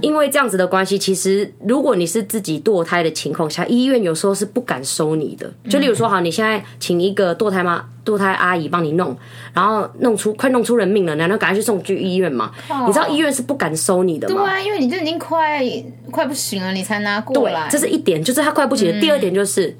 [0.00, 5.52] 因为这样子的关系，其实如果你是自己堕胎的情况下，医院有时候是不敢收你的。
[5.68, 7.84] 就例如说，好，你现在请一个堕胎妈。
[8.06, 9.16] 堕胎阿姨帮你弄，
[9.52, 12.52] 然后弄出快弄出人命了，然后赶快去送去医院嘛。
[12.86, 14.45] 你知道医院是不敢收你的吗？
[14.46, 15.62] 对啊，因为你就已经快
[16.10, 17.68] 快不行了，你才拿过来。
[17.68, 19.00] 对，这是一点，就是他快不行了。
[19.00, 19.76] 第二点就是，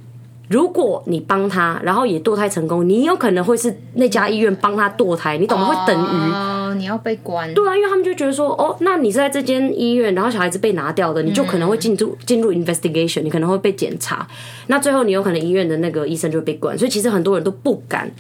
[0.48, 5.66] 如果你帮他，然后也堕胎成功，你有可能会是那家医院帮他堕胎，你懂吗？
[5.66, 6.76] 会等于。
[6.76, 7.52] 你要被关？
[7.55, 14.26] 对啊，因为他们就觉得说，哦，那你是在这间医院，然后小孩子被拿掉的，你就可能会进入进入 investigation，你可能会被检查，
[14.66, 18.11] 那最后你有可能医院的那个医生就会被关，所以其实很多人都不敢。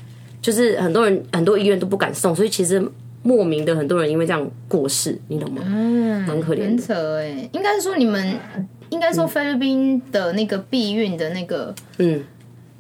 [0.42, 2.80] 就是很多人很多医院都不敢送，所以其实
[3.26, 5.60] 莫名的很多人因为这样过世，你懂吗？
[5.66, 6.62] 嗯，蛮可怜。
[6.62, 8.38] 很扯哎，应该是说你们，
[8.90, 12.22] 应该说菲律宾的那个避孕的那个，嗯，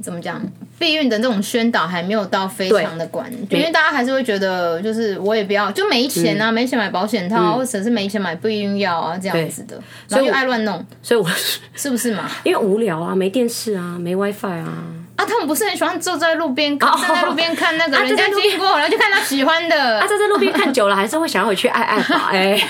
[0.00, 0.40] 怎么讲？
[0.78, 11.28] 避孕的那种宣导还没有到非常的广，因为大家还是会觉得，就是我也不要，就没钱啊，没钱买保险套，或者是没钱买避孕药啊，这样子的，然后就爱乱弄，所以我
[11.74, 12.30] 是不是嘛？
[12.44, 14.84] 因为无聊啊，没电视啊，没 WiFi 啊。
[15.16, 19.98] 啊，他们不是很喜欢坐在路边，站在路边看那个人家经过，然后就看到喜欢的。
[19.98, 22.28] 啊，站在路边看久了，还是会想要回去爱爱吧？
[22.32, 22.60] 哎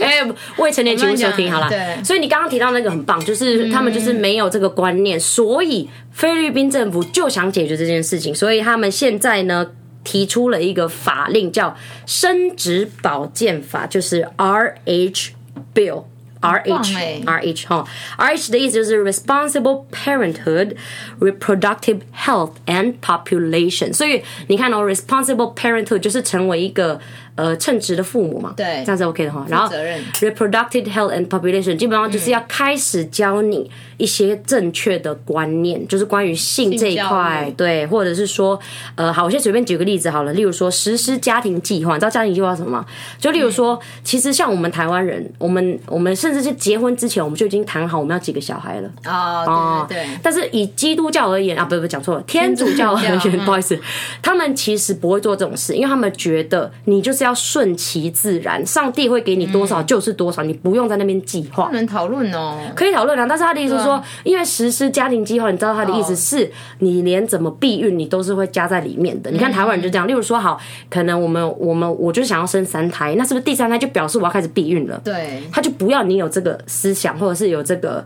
[0.00, 1.68] 哎，未成年请勿收听好了。
[1.68, 9.66] 对，所以你刚刚提到那个很棒，就是他们就是没有这个观念，所以菲律宾政府就想解决这件事情，所以他们现在呢
[10.02, 15.34] 提出了一个法令，叫生殖保健法，就是 R H
[15.72, 16.04] Bill。
[16.41, 17.85] R H R H 哈，
[18.17, 20.75] R H 的意思就是 Responsible Parenthood,
[21.19, 23.93] Reproductive Health and Population。
[23.93, 26.99] 所以你看哦，Responsible Parenthood 就是成为一个。
[27.40, 29.74] 呃，称职的父母嘛，对，这样子 OK 的哈，然后
[30.20, 38.60] reproductive health and population 基本上就是要开始教你一些正确的观念，就是关于性这一块，对，或者是说，
[38.94, 42.84] 呃，好，我先随便举个例子好了，例如说实施家庭计划，你知道家庭计划什么吗？
[43.18, 48.90] 就例如说，其实像我们台湾人，我们我们甚至是结婚之前，我们就已经谈好我们要几个小孩了。
[49.06, 50.06] 哦，对对。
[50.22, 52.90] 但是以基督教而言啊，不不，讲错了，天主教。
[52.94, 53.80] 而言，不好意思，
[54.20, 57.29] 他们其实不会做这种事，因为他们觉得你就是要。
[57.30, 61.66] 要顺其自然，上帝会给你多少就是多少，嗯、你不用在那边计划。
[61.66, 69.30] 不能讨论哦，可以讨论啊，但是他的意思是说，因为实施家庭计划，你知道他的意思是，你连怎么避孕你都是会加在里面的。
[69.30, 75.00] 你看台湾人就这样，例如说，好，可能我们我们我就想要生三胎，那是不是第三胎就表示我要开始避孕了？
[75.04, 78.04] 对，他就不要你有这个思想，或者是有这个，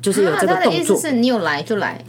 [0.00, 0.64] 就是有这个动作。
[0.64, 2.00] 他的意思是你有来就来。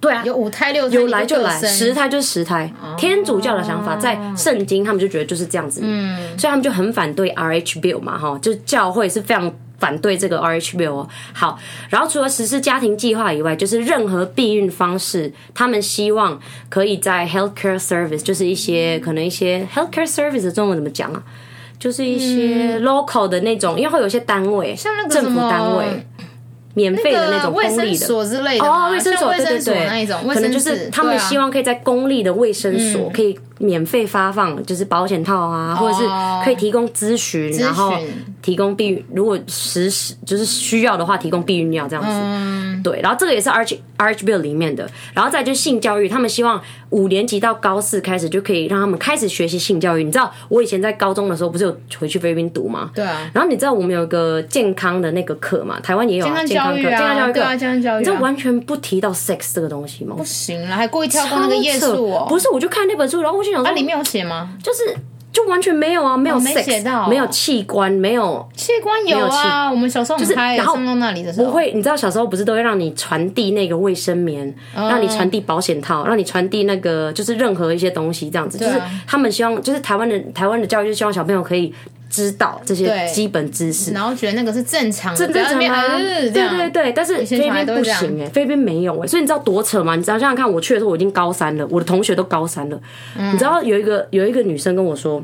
[0.00, 2.72] 对啊，有五胎六胎，有来就来，十胎就是十胎。
[2.96, 11.08] 天主教的想法在圣经，他们就觉得就是这样子，嗯，所以他们就很反对 RH bill 嘛，哈，就是教会是非常反对这个 RH bill 哦。
[11.32, 11.58] 好，
[11.88, 21.22] 然后除了实施家庭计划以外，就是任何避孕方式，他们希望可以在 healthcare service，就是一些可能一些 healthcare service 的中文怎么讲啊？
[21.78, 26.06] 就是一些 local 的那种，因为会有一些单位，像那个政府单位。
[26.78, 28.06] 免费的那种公立的。
[28.06, 36.04] 所之类的哦，卫生所对对对，那一种可能就是他们希望可以在公立的卫生所可以免费发放，就是保险套啊，或者是
[36.44, 37.92] 可以提供咨询，然后
[38.40, 42.82] 提供避孕，如果实时就是需要的话，提供避孕药这样子。
[42.82, 50.04] 对，然后这个也是 RH RH Bill 里面的，然后再就是性教育，他们希望五年级到高四开始就可以让他们开始学习性教育。
[50.04, 52.92] 你知道我以前在高中的时候不是有回去菲律宾读吗？
[52.94, 53.28] 对啊。
[53.34, 55.80] 然后你知道我们有一个健康的那个课嘛？
[55.80, 57.98] 台湾也有健康教育，健康教育课啊，健康教育。
[57.98, 60.14] 你知道完全不提到 sex 这个东西吗？
[60.16, 62.26] 不行了，还故意跳过那个页数哦。
[62.28, 64.50] 不是，我就看那本书，然后我就想说，它里面有写吗？
[64.62, 64.96] 就是。
[65.30, 69.70] 就完全没有啊，没有 sex，、哦、没写到、哦、没有器官，没有器官有啊。
[69.70, 81.72] 我们小时候就是然后送到那里的时候，不会，你知道小时候不是都会让你传递那个卫生棉，嗯、让你传递保险套，让你传递那个就是任何一些东西这样子，啊、就是他们希望，就是台湾的台湾的教育，就希望小朋友可以
[82.08, 86.92] 知道这些基本知识，然后觉得那个是正常的，正正常啊，对对对。
[86.92, 89.94] 但是菲律宾不行哎、欸，菲律宾没有哎、欸，所以你知道多扯吗？
[89.96, 92.80] 你知道想想看，我去的时候我已经高三了，我的同学都高三了，
[93.18, 95.22] 嗯、你知道有一个有一个女生跟我说。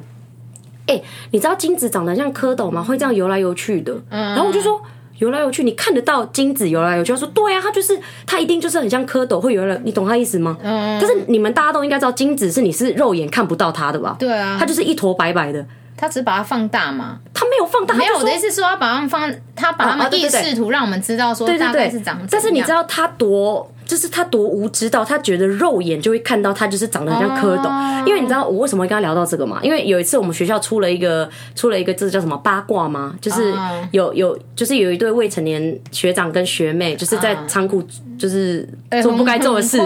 [0.86, 2.82] 哎、欸，你知道精子长得像蝌蚪吗？
[2.82, 3.94] 会这样游来游去的。
[4.10, 4.78] 嗯，然后我就说
[5.16, 7.10] 游来游去，你看得到精子游来游去？
[7.10, 10.58] 他说对啊，它就是它一定就是很像蝌蚪会游来，你懂他意思吗？
[10.62, 11.00] 嗯。
[11.00, 14.14] 但是你们大家都应该知道，精子是你是肉眼看不到它的吧？
[14.18, 15.64] 对啊，它就是一坨白白的。
[15.96, 17.18] 他只是把它放大嘛？
[17.32, 18.16] 他没有放大，没有。
[18.16, 22.18] 我的意思是说，他把它们放，他把他们意识图让我们知道说大概是长。
[22.30, 23.70] 但是你知道他多？
[23.86, 27.64] 就是他多无知到，他觉得肉眼就会看到他就是长得很像蝌蚪。
[27.64, 28.08] Oh.
[28.08, 29.60] 因为你知道我为什么会跟他聊到这个吗？
[29.62, 33.14] 因为有一次我们学校出了一个出了一个这叫什么八卦吗？
[33.20, 33.52] 就是
[33.92, 37.82] 有有就是有一对未成年学长跟学妹，就是在仓库
[38.18, 38.68] 就是
[39.02, 39.78] 做不该做的事。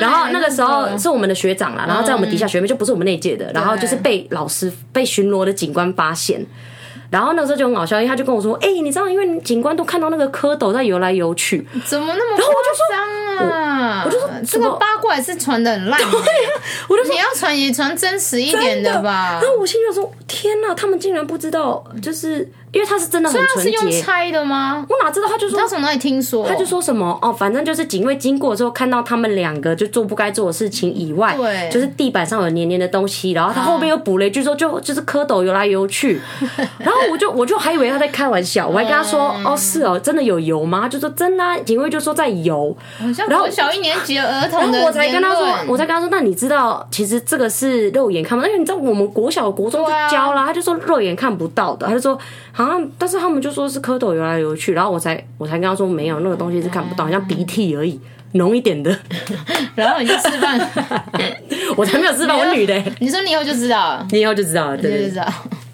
[0.00, 6.44] 然后那个时候是我们的学长啦，然后在我们底下学妹就不是我们那届的，然后就是被老师被巡逻的警官发现。
[7.10, 12.82] 然后那个时候就很搞笑，因为他就跟我说：“哎、欸，你知道，因为警官都看到那个蝌蚪在游来游去，怎么那么夸张啊？”我就说
[13.34, 13.71] ：“Ah.
[14.04, 15.98] 我就说这个八卦也是传的很烂。
[16.00, 16.50] ”对呀，
[16.88, 24.82] 我就说：“你要传也传真实一点的吧。”然后我心里就说：“天哪，他们竟然不知道，就是。”因为他是真的很纯洁，他是用猜的吗？
[24.88, 25.28] 我哪知道？
[25.28, 26.48] 他就说，他从哪里听说？
[26.48, 36.18] 他就说什么哦，反正就是警卫经过之后，看到他们两个就做不该做的事情以外，对，就是地板上有黏黏的东西，然后他后面又补了一句说，就就是蝌蚪游来游去，
[36.80, 40.80] 然后我就我就还以为他在开玩笑，我还跟他说哦是哦，真的有油吗？
[40.80, 42.74] 他就说真的，警卫就说在游，
[43.28, 52.18] 然后小一年级的儿童，然后我才跟他说，我才跟他说，那你知道其实这个是肉眼看不到，因为你知道我们国小国中就教了，他就说肉眼看不到的，他就说
[52.52, 53.42] 好像但是他们。
[53.42, 58.00] 就说是蝌蚪游来游去，然后我才我才跟他说没有，那个东西是看不到，好像鼻涕而已，
[58.34, 58.96] 浓一点的。
[59.74, 60.70] 然后你就示范，
[61.76, 62.80] 我才没有示范，我女的。
[63.00, 65.22] 你说你以后就知道了， 你以后就知道了，对对对。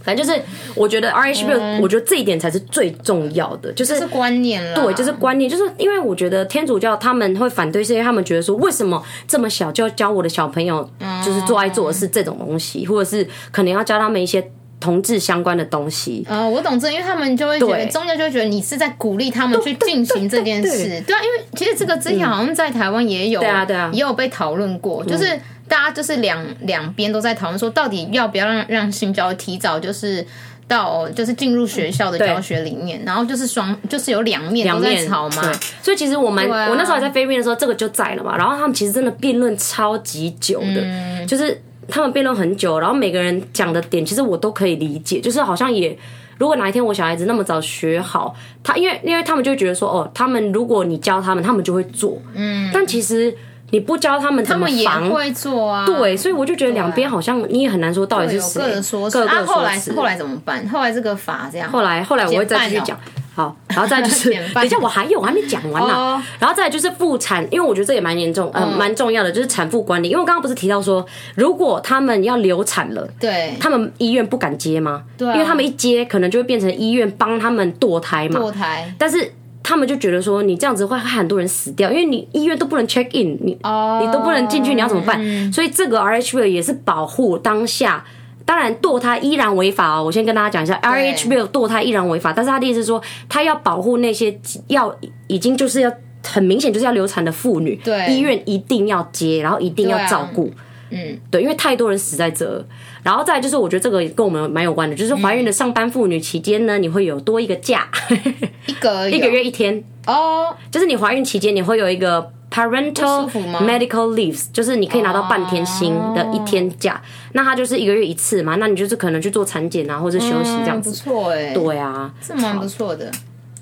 [0.02, 0.40] 反正就是，
[0.74, 4.74] 我觉得 RH Bill，我觉得这一点才是最重要的，就是观念了。
[4.74, 10.88] 对，就是观念，就是因为我觉得天主教他们会反对，是因为他们觉得说，为什么这么小就要教我的小朋友，
[11.24, 14.50] 就是做爱做的是这种东西，或者是可能要教他们一些。
[14.80, 25.36] 同志相关的东西，呃，我懂这，因为他们就会觉得宗教就会觉得你是在鼓励他们去进行这件事，对啊，因为其实这个之前好像在台湾也有，对啊对啊，也有被讨论过，就是
[25.68, 30.26] 大家就是两两边都在讨论说，到底要不要让让性教育提早就是
[30.66, 35.52] 到就是进入学校的教学里面，然后就是双就是有两面都在吵嘛，
[35.82, 41.60] 所以其实我们我那时候还在菲律宾的时候，这个就在了嘛，然后他们其实真的辩论超级久的，就是。
[41.90, 45.18] 他们辩论很久，然后每个人讲的点，其实我都可以理解。
[45.22, 45.98] 就是好像也，
[46.36, 52.20] 如果哪一天我小孩子那么早学好，他因为因为他们就觉得说，哦，他们如果你教他们，他们就会做。
[52.34, 52.70] 嗯。
[52.74, 53.34] 但其实
[53.70, 55.84] 你不教他们，怎么防，他们也会做啊。
[55.86, 58.62] 对，所以我就觉得两边好像你也很难说到底是谁。
[58.62, 59.38] 各个说，各个说。
[59.38, 60.68] 啊，后来后来怎么办？
[60.68, 61.70] 后来这个法这样。
[61.70, 62.98] 后来后来我会再继续讲。
[63.34, 66.14] 好，然后再就是， 等一下我还有我还没讲完呢、啊。
[66.14, 66.22] Oh.
[66.40, 70.08] 然后再就是妇产，因为我觉得这也蛮严重，呃，蛮重要的，就是产妇管理。
[70.08, 71.06] 因为我刚刚不是提到说，
[71.36, 75.04] 如果他们要流产了，对，他们医院不敢接吗？
[75.16, 78.40] 对、啊，因为他们一接，可能就会变成医院帮他们堕胎嘛。
[78.40, 79.32] 堕胎，但是
[79.62, 84.00] 他们就觉得说，你这样子会害很多人死掉，因为你医院都不能 check in，你、oh.
[84.00, 85.18] 你都不能进去，你要怎么办？
[85.20, 88.04] 嗯、所以这个 RH bill 也是保护当下。
[88.44, 90.02] 当然，堕胎依然违法哦。
[90.02, 94.34] 我先跟大家讲一下，RH bill 堕胎依然违法，但是他的意思是说，他要保护那些
[94.68, 94.90] 要
[95.26, 95.92] 已经就是要
[96.24, 100.50] 很明显就是要流产的妇女，对，医院一定要接，然后一定要照顾，
[100.90, 102.64] 嗯，对，因为太多人死在这。
[103.02, 107.88] 然后再就是，我觉得这个跟我们蛮有关的，就是怀孕的上班妇女期间呢，你会有多一个假，
[108.66, 109.82] 一个一个月一天。
[110.06, 112.32] 哦，就是你怀孕期间你会有一个。
[112.50, 113.28] Parental
[113.60, 117.02] medical leaves 就是你可以拿到半天薪的一天假，oh.
[117.34, 123.12] 那它就是一个月一次嘛，那你就是可能去做产检啊，或者休息这样子，嗯、不错哎、欸，对啊，是蛮不错的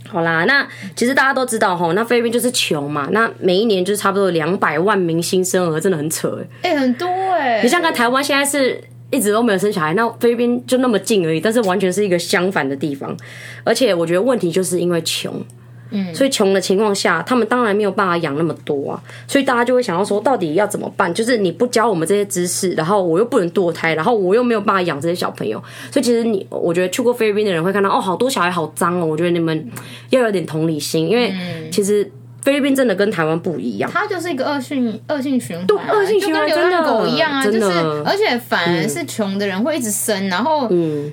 [0.06, 0.22] 好。
[0.26, 7.62] 啦，那其实大家都知道吼，那菲律宾就是穷嘛，那每一年就是差不多两百万名新生儿，真的很扯哎、很多哎、欸。
[7.62, 13.16] 你像看台湾现在是一直都没有生小孩，那菲律宾就那么近而已，但是完全是一个相反的地方，
[13.62, 15.32] 而且我觉得问题就是因为穷。
[15.90, 21.12] 嗯，所以穷的情况下，他们当然没有办法养那么多啊，所以大家就会想要说，到底要怎么办？
[21.12, 29.66] 就是你不教我们这些知识，然后我又不能堕胎，然后我又没有办法养这些小朋友，所以其实你，我觉得去过菲律宾的人会看到，哦，好多小孩好脏哦，我觉得你们
[30.10, 31.32] 要有点同理心，因为
[31.70, 32.10] 其实。
[32.46, 37.60] 菲律宾真的跟台湾不一样，它就是一个恶性恶性循环、恶性循环，就跟流浪狗一样啊，就是
[38.04, 40.68] 而且反而是穷的人会一直生，嗯、然后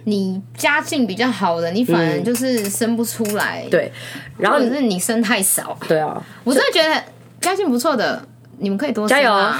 [0.05, 3.91] 你家境比较好的，你反而就是生不出来，嗯、对，
[4.37, 7.03] 然后或者是你生太少，对啊，我真的觉得
[7.41, 8.23] 家境不错的，
[8.59, 9.59] 你们可以多生、啊、加油啊！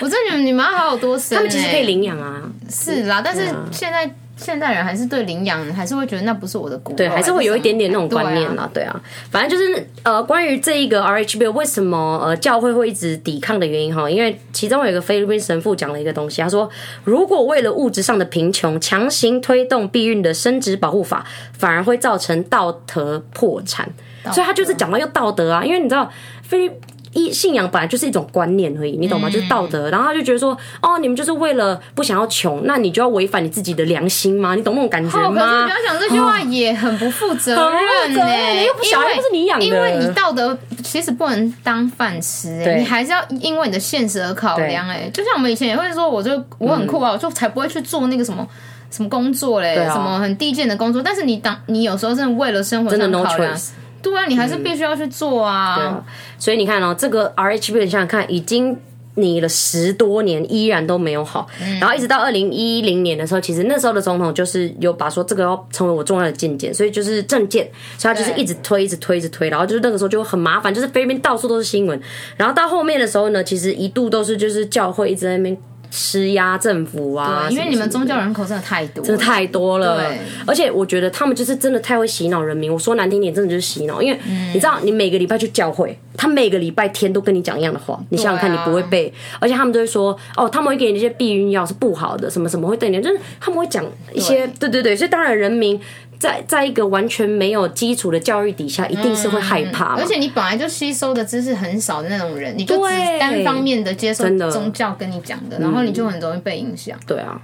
[0.00, 4.12] 我真的觉得你们要好好多生、欸，他们其实可以领养啊，是啦，但是现在。
[4.42, 16.68] 现代人还是对领养还是会觉得那不是我的骨肉，对，还是会有一点点那种观念啦，对啊，反正就是呃，关于这一个 RH bill 为什么呃教会会一直抵抗的原因哈，因为其中有一个菲律宾神父讲了一个东西，他说
[17.04, 23.88] 如果为了物质上的贫穷强行推动避孕的生殖保护法，反而会造成道德破产，
[24.32, 26.10] 所以他就是讲到要道德啊，因为你知道
[26.42, 26.72] 菲律。
[27.12, 29.28] 一信仰本来就是一种观念而已，你懂吗？
[29.28, 29.90] 就是道德。
[29.90, 34.54] 然后他就觉得说，哦，你们就是为了不想要穷，那你就要违反你自己的良心吗？
[34.54, 35.40] 你懂那种感觉吗？
[35.40, 38.60] 可是你要讲这句话也很不负责任呢、欸。
[38.60, 44.94] 你又不小孩不是你养的，因为你道德其实不能当饭吃、欸，你还是要因为你的现实而考量、欸。
[44.94, 48.46] 哎，就像我们以前也会说，我就我很酷啊，我就才不会去做那个什么
[48.90, 51.02] 什么工作嘞，什么很低贱的工作。
[51.02, 53.54] 但是你当你有时候真的为了生活上考量。
[54.02, 55.76] 对啊，你还是必须要去做啊。
[55.76, 56.04] 嗯、对啊，
[56.38, 58.76] 所以你看哦，这个 RH bill 你想想看，已经
[59.14, 61.46] 你了十多年，依然都没有好。
[61.60, 69.48] 嗯、然后一直到二零一零年的时候，其实那时候的总统就是有把说这个要成为我重要的进件，所以就是政见，所以他就是一直推，一直推，一直推。
[69.48, 72.00] 然后就是那个时候就很麻烦，就是菲律宾到处都是新闻。
[72.36, 75.56] 然后到后面的时候呢，其实一度都是就是教会一直在那边。
[75.94, 80.02] 施压政府啊，因为你们宗教人口真的太多，真的太多了。
[80.46, 82.72] 而且我觉得他们就是真的太会洗脑人民。
[82.72, 84.00] 我说难听点，真的就是洗脑。
[84.00, 84.18] 因为
[84.54, 88.02] 你知道，你每个礼拜去教会，他每个礼拜天都跟你讲一样的话。
[88.08, 93.84] 你想想看，你不会背，而且他们都会说，哦，他们会给你那些避孕药是不好的，什么什么会对你，就是他们会讲
[94.14, 94.96] 一些，对对对。
[94.96, 95.78] 所以当然，人民。
[96.22, 99.98] 在在一个完全没有基础的教育底下，一定是会害怕、嗯。
[99.98, 107.02] 而且你本来就吸收的知识很少的那种人，你就只单方面的接受宗教跟你讲的，的然后你就很容易被影响、嗯。
[107.08, 107.40] 对啊，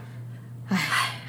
[0.68, 0.79] 唉，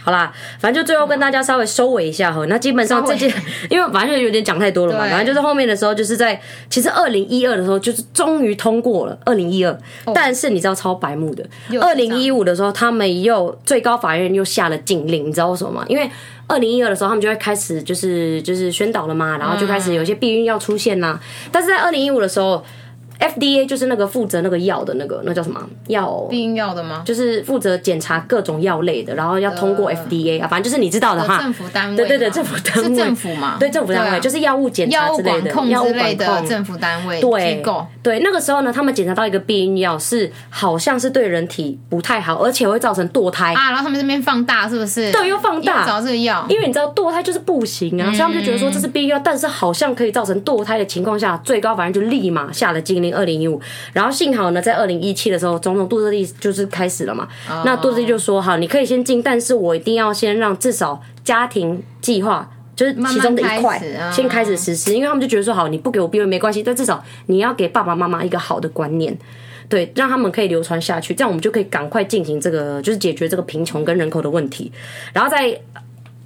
[0.04, 2.46] 好啦，反正就最后跟大家稍微收尾一下哈。
[2.48, 3.34] 那基本上这件，
[3.68, 5.00] 因为反正就有点讲太多了嘛。
[5.08, 6.40] 反正就是后面的时候，就是在
[6.70, 9.76] 其实二零一二的时候，就是终于通过了二零一二。
[10.14, 11.44] 但是你知道超白目的，
[11.82, 15.86] 二零一五的时候，他们又最高法院又下了禁令，你知道为什么吗？
[15.88, 16.08] 因为
[16.50, 21.18] 二零一二的时候，他们就会开始就是就是宣导了嘛，然后就开始有些避孕药出现呐。
[21.52, 22.62] 但是在二零一五的时候。
[23.20, 26.26] FDA 就是那个负责那个药的那个，那叫什么药？
[26.30, 27.04] 避孕药的吗？
[27.06, 31.40] 就是负责检查各种药类的，然后要通过 FDA 啊，反正就是你知道的哈。
[31.42, 31.98] 政府单位。
[31.98, 32.90] 对对对，政府单位。
[32.90, 33.58] 是政府嘛？
[33.60, 37.86] 对，政府单位就是药物检查之类的，药物管控政府单位对机构。
[38.02, 43.70] 对，那个时候呢，他们检查到一个避孕药是好像是对人体不太好，而且会造成堕胎啊。
[43.70, 45.12] 然后他们这边放大是不是？
[45.12, 53.62] 对，又放大找这个药，因为你知道堕胎就是不行啊，所以他们就觉得说这是避孕药，但是好像可以造成堕胎的情况下，最高法院就立马下了禁令，二零一五。
[53.94, 57.28] 然后幸好呢，在二零一七的时候，总统杜特地就是开始了嘛。
[57.50, 57.66] Oh.
[57.66, 64.14] 那杜特地就说：“好，你可以先进，但是我一定要先让至少家庭计划就是其中的一块 oh.
[64.14, 69.18] 先开始实施，因为他们就觉得说，好，你不给我避孕没关系，但至少你要给爸爸妈妈一个好的观念，
[69.68, 74.72] 对，让他们可以流传下去，这样我们就可以赶快进行这个，就是解决这个贫穷跟人口的问题。
[75.14, 75.60] 然后在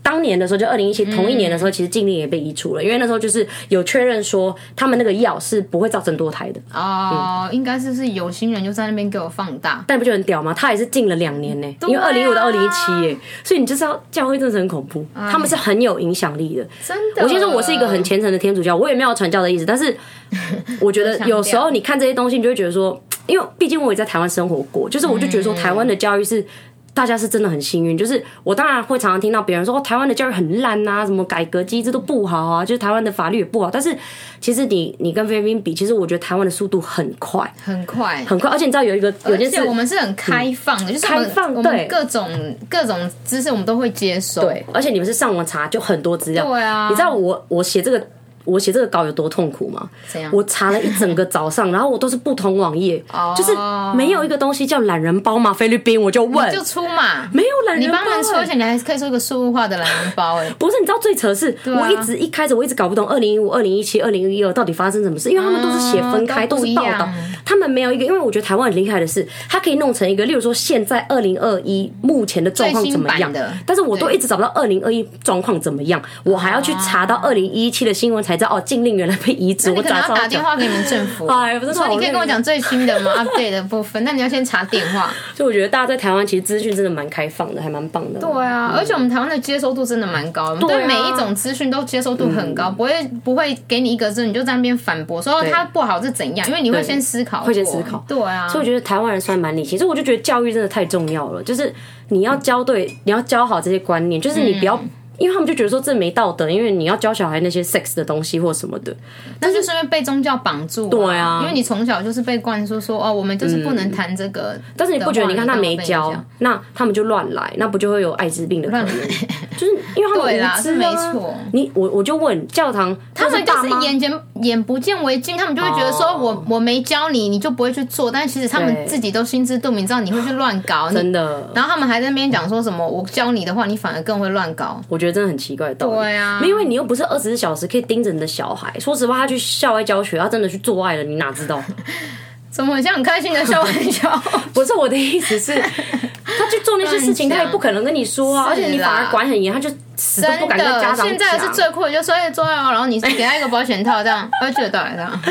[0.03, 6.61] 当年的时候，就二零一七同一年的时候，其实禁令也被移除了，因为那时候就是有确认说他们那个药是不会造成堕胎的。
[6.73, 10.53] 哦，应该是是有心人就在那边给我放大，但不就很屌吗？
[10.53, 16.67] 他也是禁了两年呢，因为二零一五到二零一七耶，所以你就知道教会真的是很恐怖，他们是很有影响力的。
[16.85, 19.95] 真的，我先说我是一个很虔诚的天主教，我也没有传教的意思，但是
[20.81, 26.45] 我觉得有时候你看这些东西，你就会觉得说，因为毕竟我也在台湾生活过，就是我就觉得说台湾的教育是。
[26.93, 33.69] 大家是真的很幸运，就是我当然会常常听到别人说，哦，台湾的教育很烂啊，什么改革机制都不好啊，就是台湾的法律也不好。
[33.71, 33.95] 但是
[34.39, 38.49] 其实你你跟菲律宾比，其实我觉得台湾的速度很快，很快，很快。
[38.49, 42.29] 而且你知道有一个有件事，我们是很开放的，嗯、就是开放，对各种
[42.69, 44.43] 各种知识我们都会接受。
[44.43, 46.45] 对，而且你们是上网查就很多资料。
[46.45, 48.07] 对啊，你知道我我写这个。
[48.43, 49.89] 我写这个稿有多痛苦吗？
[50.31, 53.03] 我查了一整个早上， 然后我都是不同网页，
[53.35, 53.51] 就是
[53.95, 55.53] 没有一个东西叫懒人包嘛。
[55.53, 57.97] 菲律宾我就问，就出嘛，没有懒人包。
[57.97, 60.49] 你帮人出，而且你还可以出一个数位化的懒人包哎。
[60.59, 67.07] 不是，你知道最扯的是，我一直一开始我一直搞不懂二零一五、二零一七、二零一二到底发生什么事，因为他们都是写分开，都是报道，
[67.45, 68.03] 他们没有一个。
[68.03, 79.13] 因为我觉得台湾很厉害的是，它可以弄成一个，例如说现在二零二一目前的状况怎么样的，但是我都一直找不到二零二一状况怎么样，我还要去查到二零一七的新闻才知道哦，禁令原来。
[79.23, 81.27] 被移植，我可能要打电话给你们政府。
[81.31, 83.11] 哎，不是说你可以跟我讲最新的吗？
[83.23, 85.09] update 的部分，那你要先查电话。
[85.33, 88.19] 所以我觉得大家在台湾其实资讯真的蛮开放的，还蛮棒的。
[88.19, 98.03] 对啊，而且我们台湾的接收度真的蛮高，我们对每一种资讯都接收度很高，不会不会给你一个字你就在那边反驳说它不好是怎样，因为你会先思考，会先思考。
[98.07, 101.73] 对啊，所以我觉得台湾人算蛮理性，所以我就觉得教育真的太重要了，就是
[102.09, 104.77] 你要教对，你要教好这些观念，就是你不要。
[105.17, 108.95] 因为他们就觉得说这没道德，因为你要教小孩那些 sex 的东西或什么的，
[109.39, 114.57] 但是是因为被宗教绑住，对啊，因为你从小就是被灌输说哦，我们就是不能谈这个。
[114.75, 115.27] 但是你不觉得？
[115.27, 118.87] 你看他没教，那他们就乱来，那不就会有艾滋病的可能？
[119.57, 121.33] 就是因为他们对啦，是没错。
[121.51, 124.11] 你我我就问教堂，他们就是眼见
[124.41, 128.11] 眼不见为净，他们就会觉得说我我没教你，你就不会去做。
[128.11, 131.49] 但其实他们自己都心知肚明，知道你会去乱搞，真的。
[131.53, 134.81] 然后他们还在那边讲说什么，我教你的话，你反而更会乱搞。
[134.89, 135.95] 我觉得真的很奇怪的道理。
[135.95, 138.73] 对啊，因为你又不是二十四小时可以盯着你的小孩。
[138.79, 141.61] 说实话，他去校外教学，他真的去做爱了，你哪知道？
[142.49, 144.15] 怎么很像很开心的笑玩笑？
[144.53, 145.53] 不是我的意思是，
[146.23, 148.45] 他去做那些事情，他也不可能跟你说啊。
[148.47, 151.07] 而且你反而管很严，他就死都不敢跟家长讲。
[151.09, 155.21] 现在是最酷的，就所以做爱，然后你给他一个保险套，这样他会觉得对这样。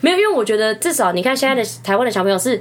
[0.00, 2.60] 没有，因为我觉得至少你看现在的台湾的小朋友是。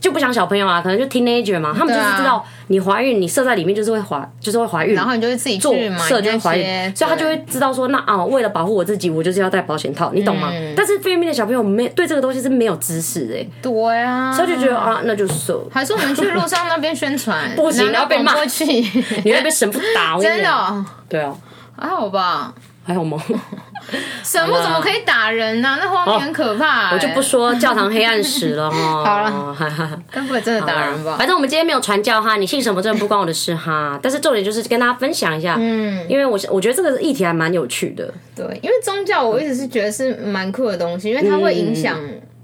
[0.00, 5.74] 就不想小朋友啊，可能就 teenager 嘛，他们就是知道你怀孕，你射在里面就是会怀，就是会怀孕，然后你就会自己做
[6.08, 10.50] 射就会怀孕，所以他就会知道说，那啊，为了保护我自己，我就是要戴保险套，你懂吗？
[10.52, 18.34] 嗯、但是菲律宾的小朋友没对这个东西是没有知识的、欸，对啊，所以就觉得啊，那就射，还是我们去路上那边宣传， 不行，你要被骂，
[19.24, 21.34] 你会被神父打我， 真的、哦，对啊，
[21.78, 22.52] 还好吧。
[22.84, 23.16] 还好吗？
[24.24, 25.78] 神父怎么可以打人呢？
[25.80, 26.92] 那画面很可怕。
[26.92, 29.04] 我就不说教堂黑暗史了哈。
[29.04, 31.16] 好了， 该不会真的打人吧？
[31.18, 33.98] 反正我们今天没有传教哈，你信什么真的不关我的事哈。
[34.02, 38.12] 但是重点就是跟大家分享一下，嗯，因为我我觉得这个议题还蛮有趣的。
[38.34, 41.98] 对，因为宗教我一直是觉得是蛮酷的东西，因为它会影响。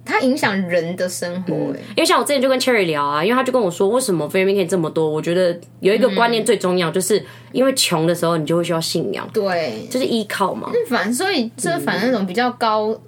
[0.08, 5.06] 它影响人的生活、因为像我之前就跟 Cherry 聊啊，因为他就跟我说，为什么菲律宾可以这么多？
[5.06, 10.70] 我觉得有一个观念最重要，就是因为穷的时候，你就会需要信仰，对，就是依靠嘛。
[10.88, 13.00] 反正所以这反正那种比较高，嗯、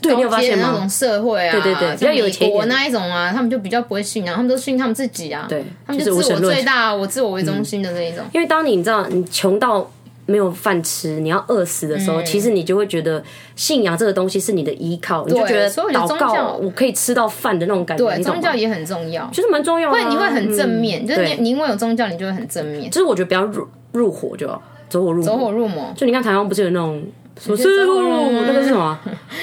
[0.00, 0.70] 对，你有发现吗？
[0.72, 8.24] 那种社会啊，对对对，比较有钱我那一种啊，他们就比较不会信仰，他们都信他们自己啊，对，他们就自我最大，我自我为中心的那一种。
[8.32, 9.90] 因为当你你知道你穷到。
[10.26, 13.22] 没有饭吃，你要饿死的时候，其实你就会觉得
[13.56, 18.04] 信仰这个东西是你的依靠，你就觉得祷告我可以吃到饭的那种感觉。
[18.04, 19.96] 对，宗教也很重要，其实蛮重要的。
[19.96, 22.90] 会你会很正面，就是你你因为有宗教，你就会很正面。
[22.90, 24.46] 就是我觉得不要入入火就
[24.88, 25.92] 走火入走火入魔。
[25.96, 27.02] 就你看台湾不是有那种。
[27.40, 28.00] 什么师傅？
[28.46, 28.98] 那个是什么？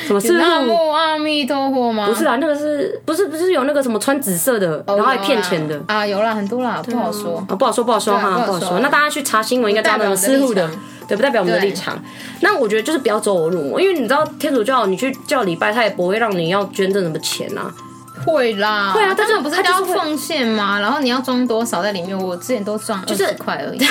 [0.08, 0.34] 什么师傅？
[0.34, 2.08] 南无阿弥陀佛吗？
[2.08, 6.06] 不是啊，那个是不是不是有那个什么穿紫色的，然后还骗钱的啊？
[6.08, 8.80] 有啦，很多啦，不好说啊，不好说，不好说哈，不好说。
[8.80, 10.70] 那大家去查新闻，应该知道那种师傅的，
[11.08, 12.02] 对，不代表我们的立场。
[12.42, 17.72] 那我觉得就是不要走火入魔，因为你知道天主教，你去叫礼拜，他也不会让你要捐赠什么钱呐。
[18.26, 20.80] 会啦，会啊，但是不是要奉献吗？
[20.80, 22.18] 然后你要装多少在里面？
[22.18, 23.80] 我之前都装二十块而已。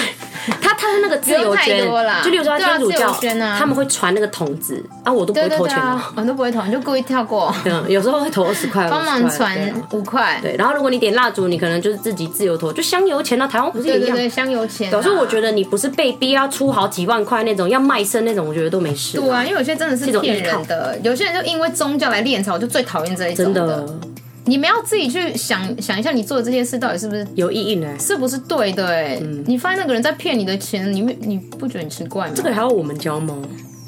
[0.61, 1.87] 他他的那个自由捐，
[2.25, 3.13] 就例如说他天主教，
[3.59, 7.55] 他们会传那个筒子啊，我都不会投钱啊，我都不会投，就故意跳过。
[7.67, 9.59] 嗯，有时候会投二十块， 帮忙传
[9.93, 10.39] 五块。
[10.41, 14.31] 对，然后如果你点蜡烛，你可能就是自己自由投，就香油钱呢，台湾不是一样？
[14.31, 14.91] 香油钱。
[14.91, 19.19] 有时候我觉得你不是被逼要出好几万块那种，要卖身那种，我觉得都没事。
[19.19, 23.87] 对啊，因为有些真的是骗人的，有些人就因为宗教来敛财，我就最讨厌这一种的。
[24.51, 27.87] 你们要自己去想想一下，你做的这些事到底是不是有意义呢？
[28.01, 28.85] 是不是对的？
[28.89, 32.33] 哎、嗯，你发现那个人在骗你的钱，你你不觉得很奇怪吗？
[32.35, 33.37] 这个还要我们教吗？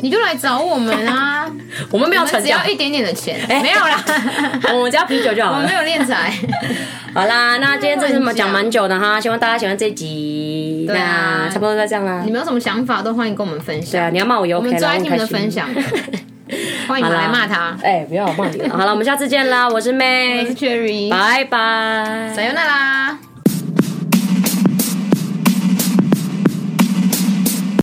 [0.03, 1.51] 你就来找我们啊！
[1.91, 4.05] 我们没有成只要一点点的钱，欸、没有啦，
[4.73, 5.59] 我们只要啤酒就好了。
[5.59, 6.33] 我没有敛财。
[7.13, 10.85] 好啦，那今天这是讲蛮久的哈，希望大家喜欢这集。
[10.87, 12.23] 对啊，差不多就这样啦。
[12.25, 13.91] 你们有什么想法都欢迎跟我们分享。
[13.91, 15.69] 对啊，你要骂我也 OK，我们最爱听你们的分享。
[16.89, 17.77] 欢迎来骂他。
[17.83, 18.69] 哎、欸，不要我骂你了。
[18.71, 19.69] 好了，我们下次见啦！
[19.69, 23.19] 我是 May，我是 Cherry，拜拜，加油那啦！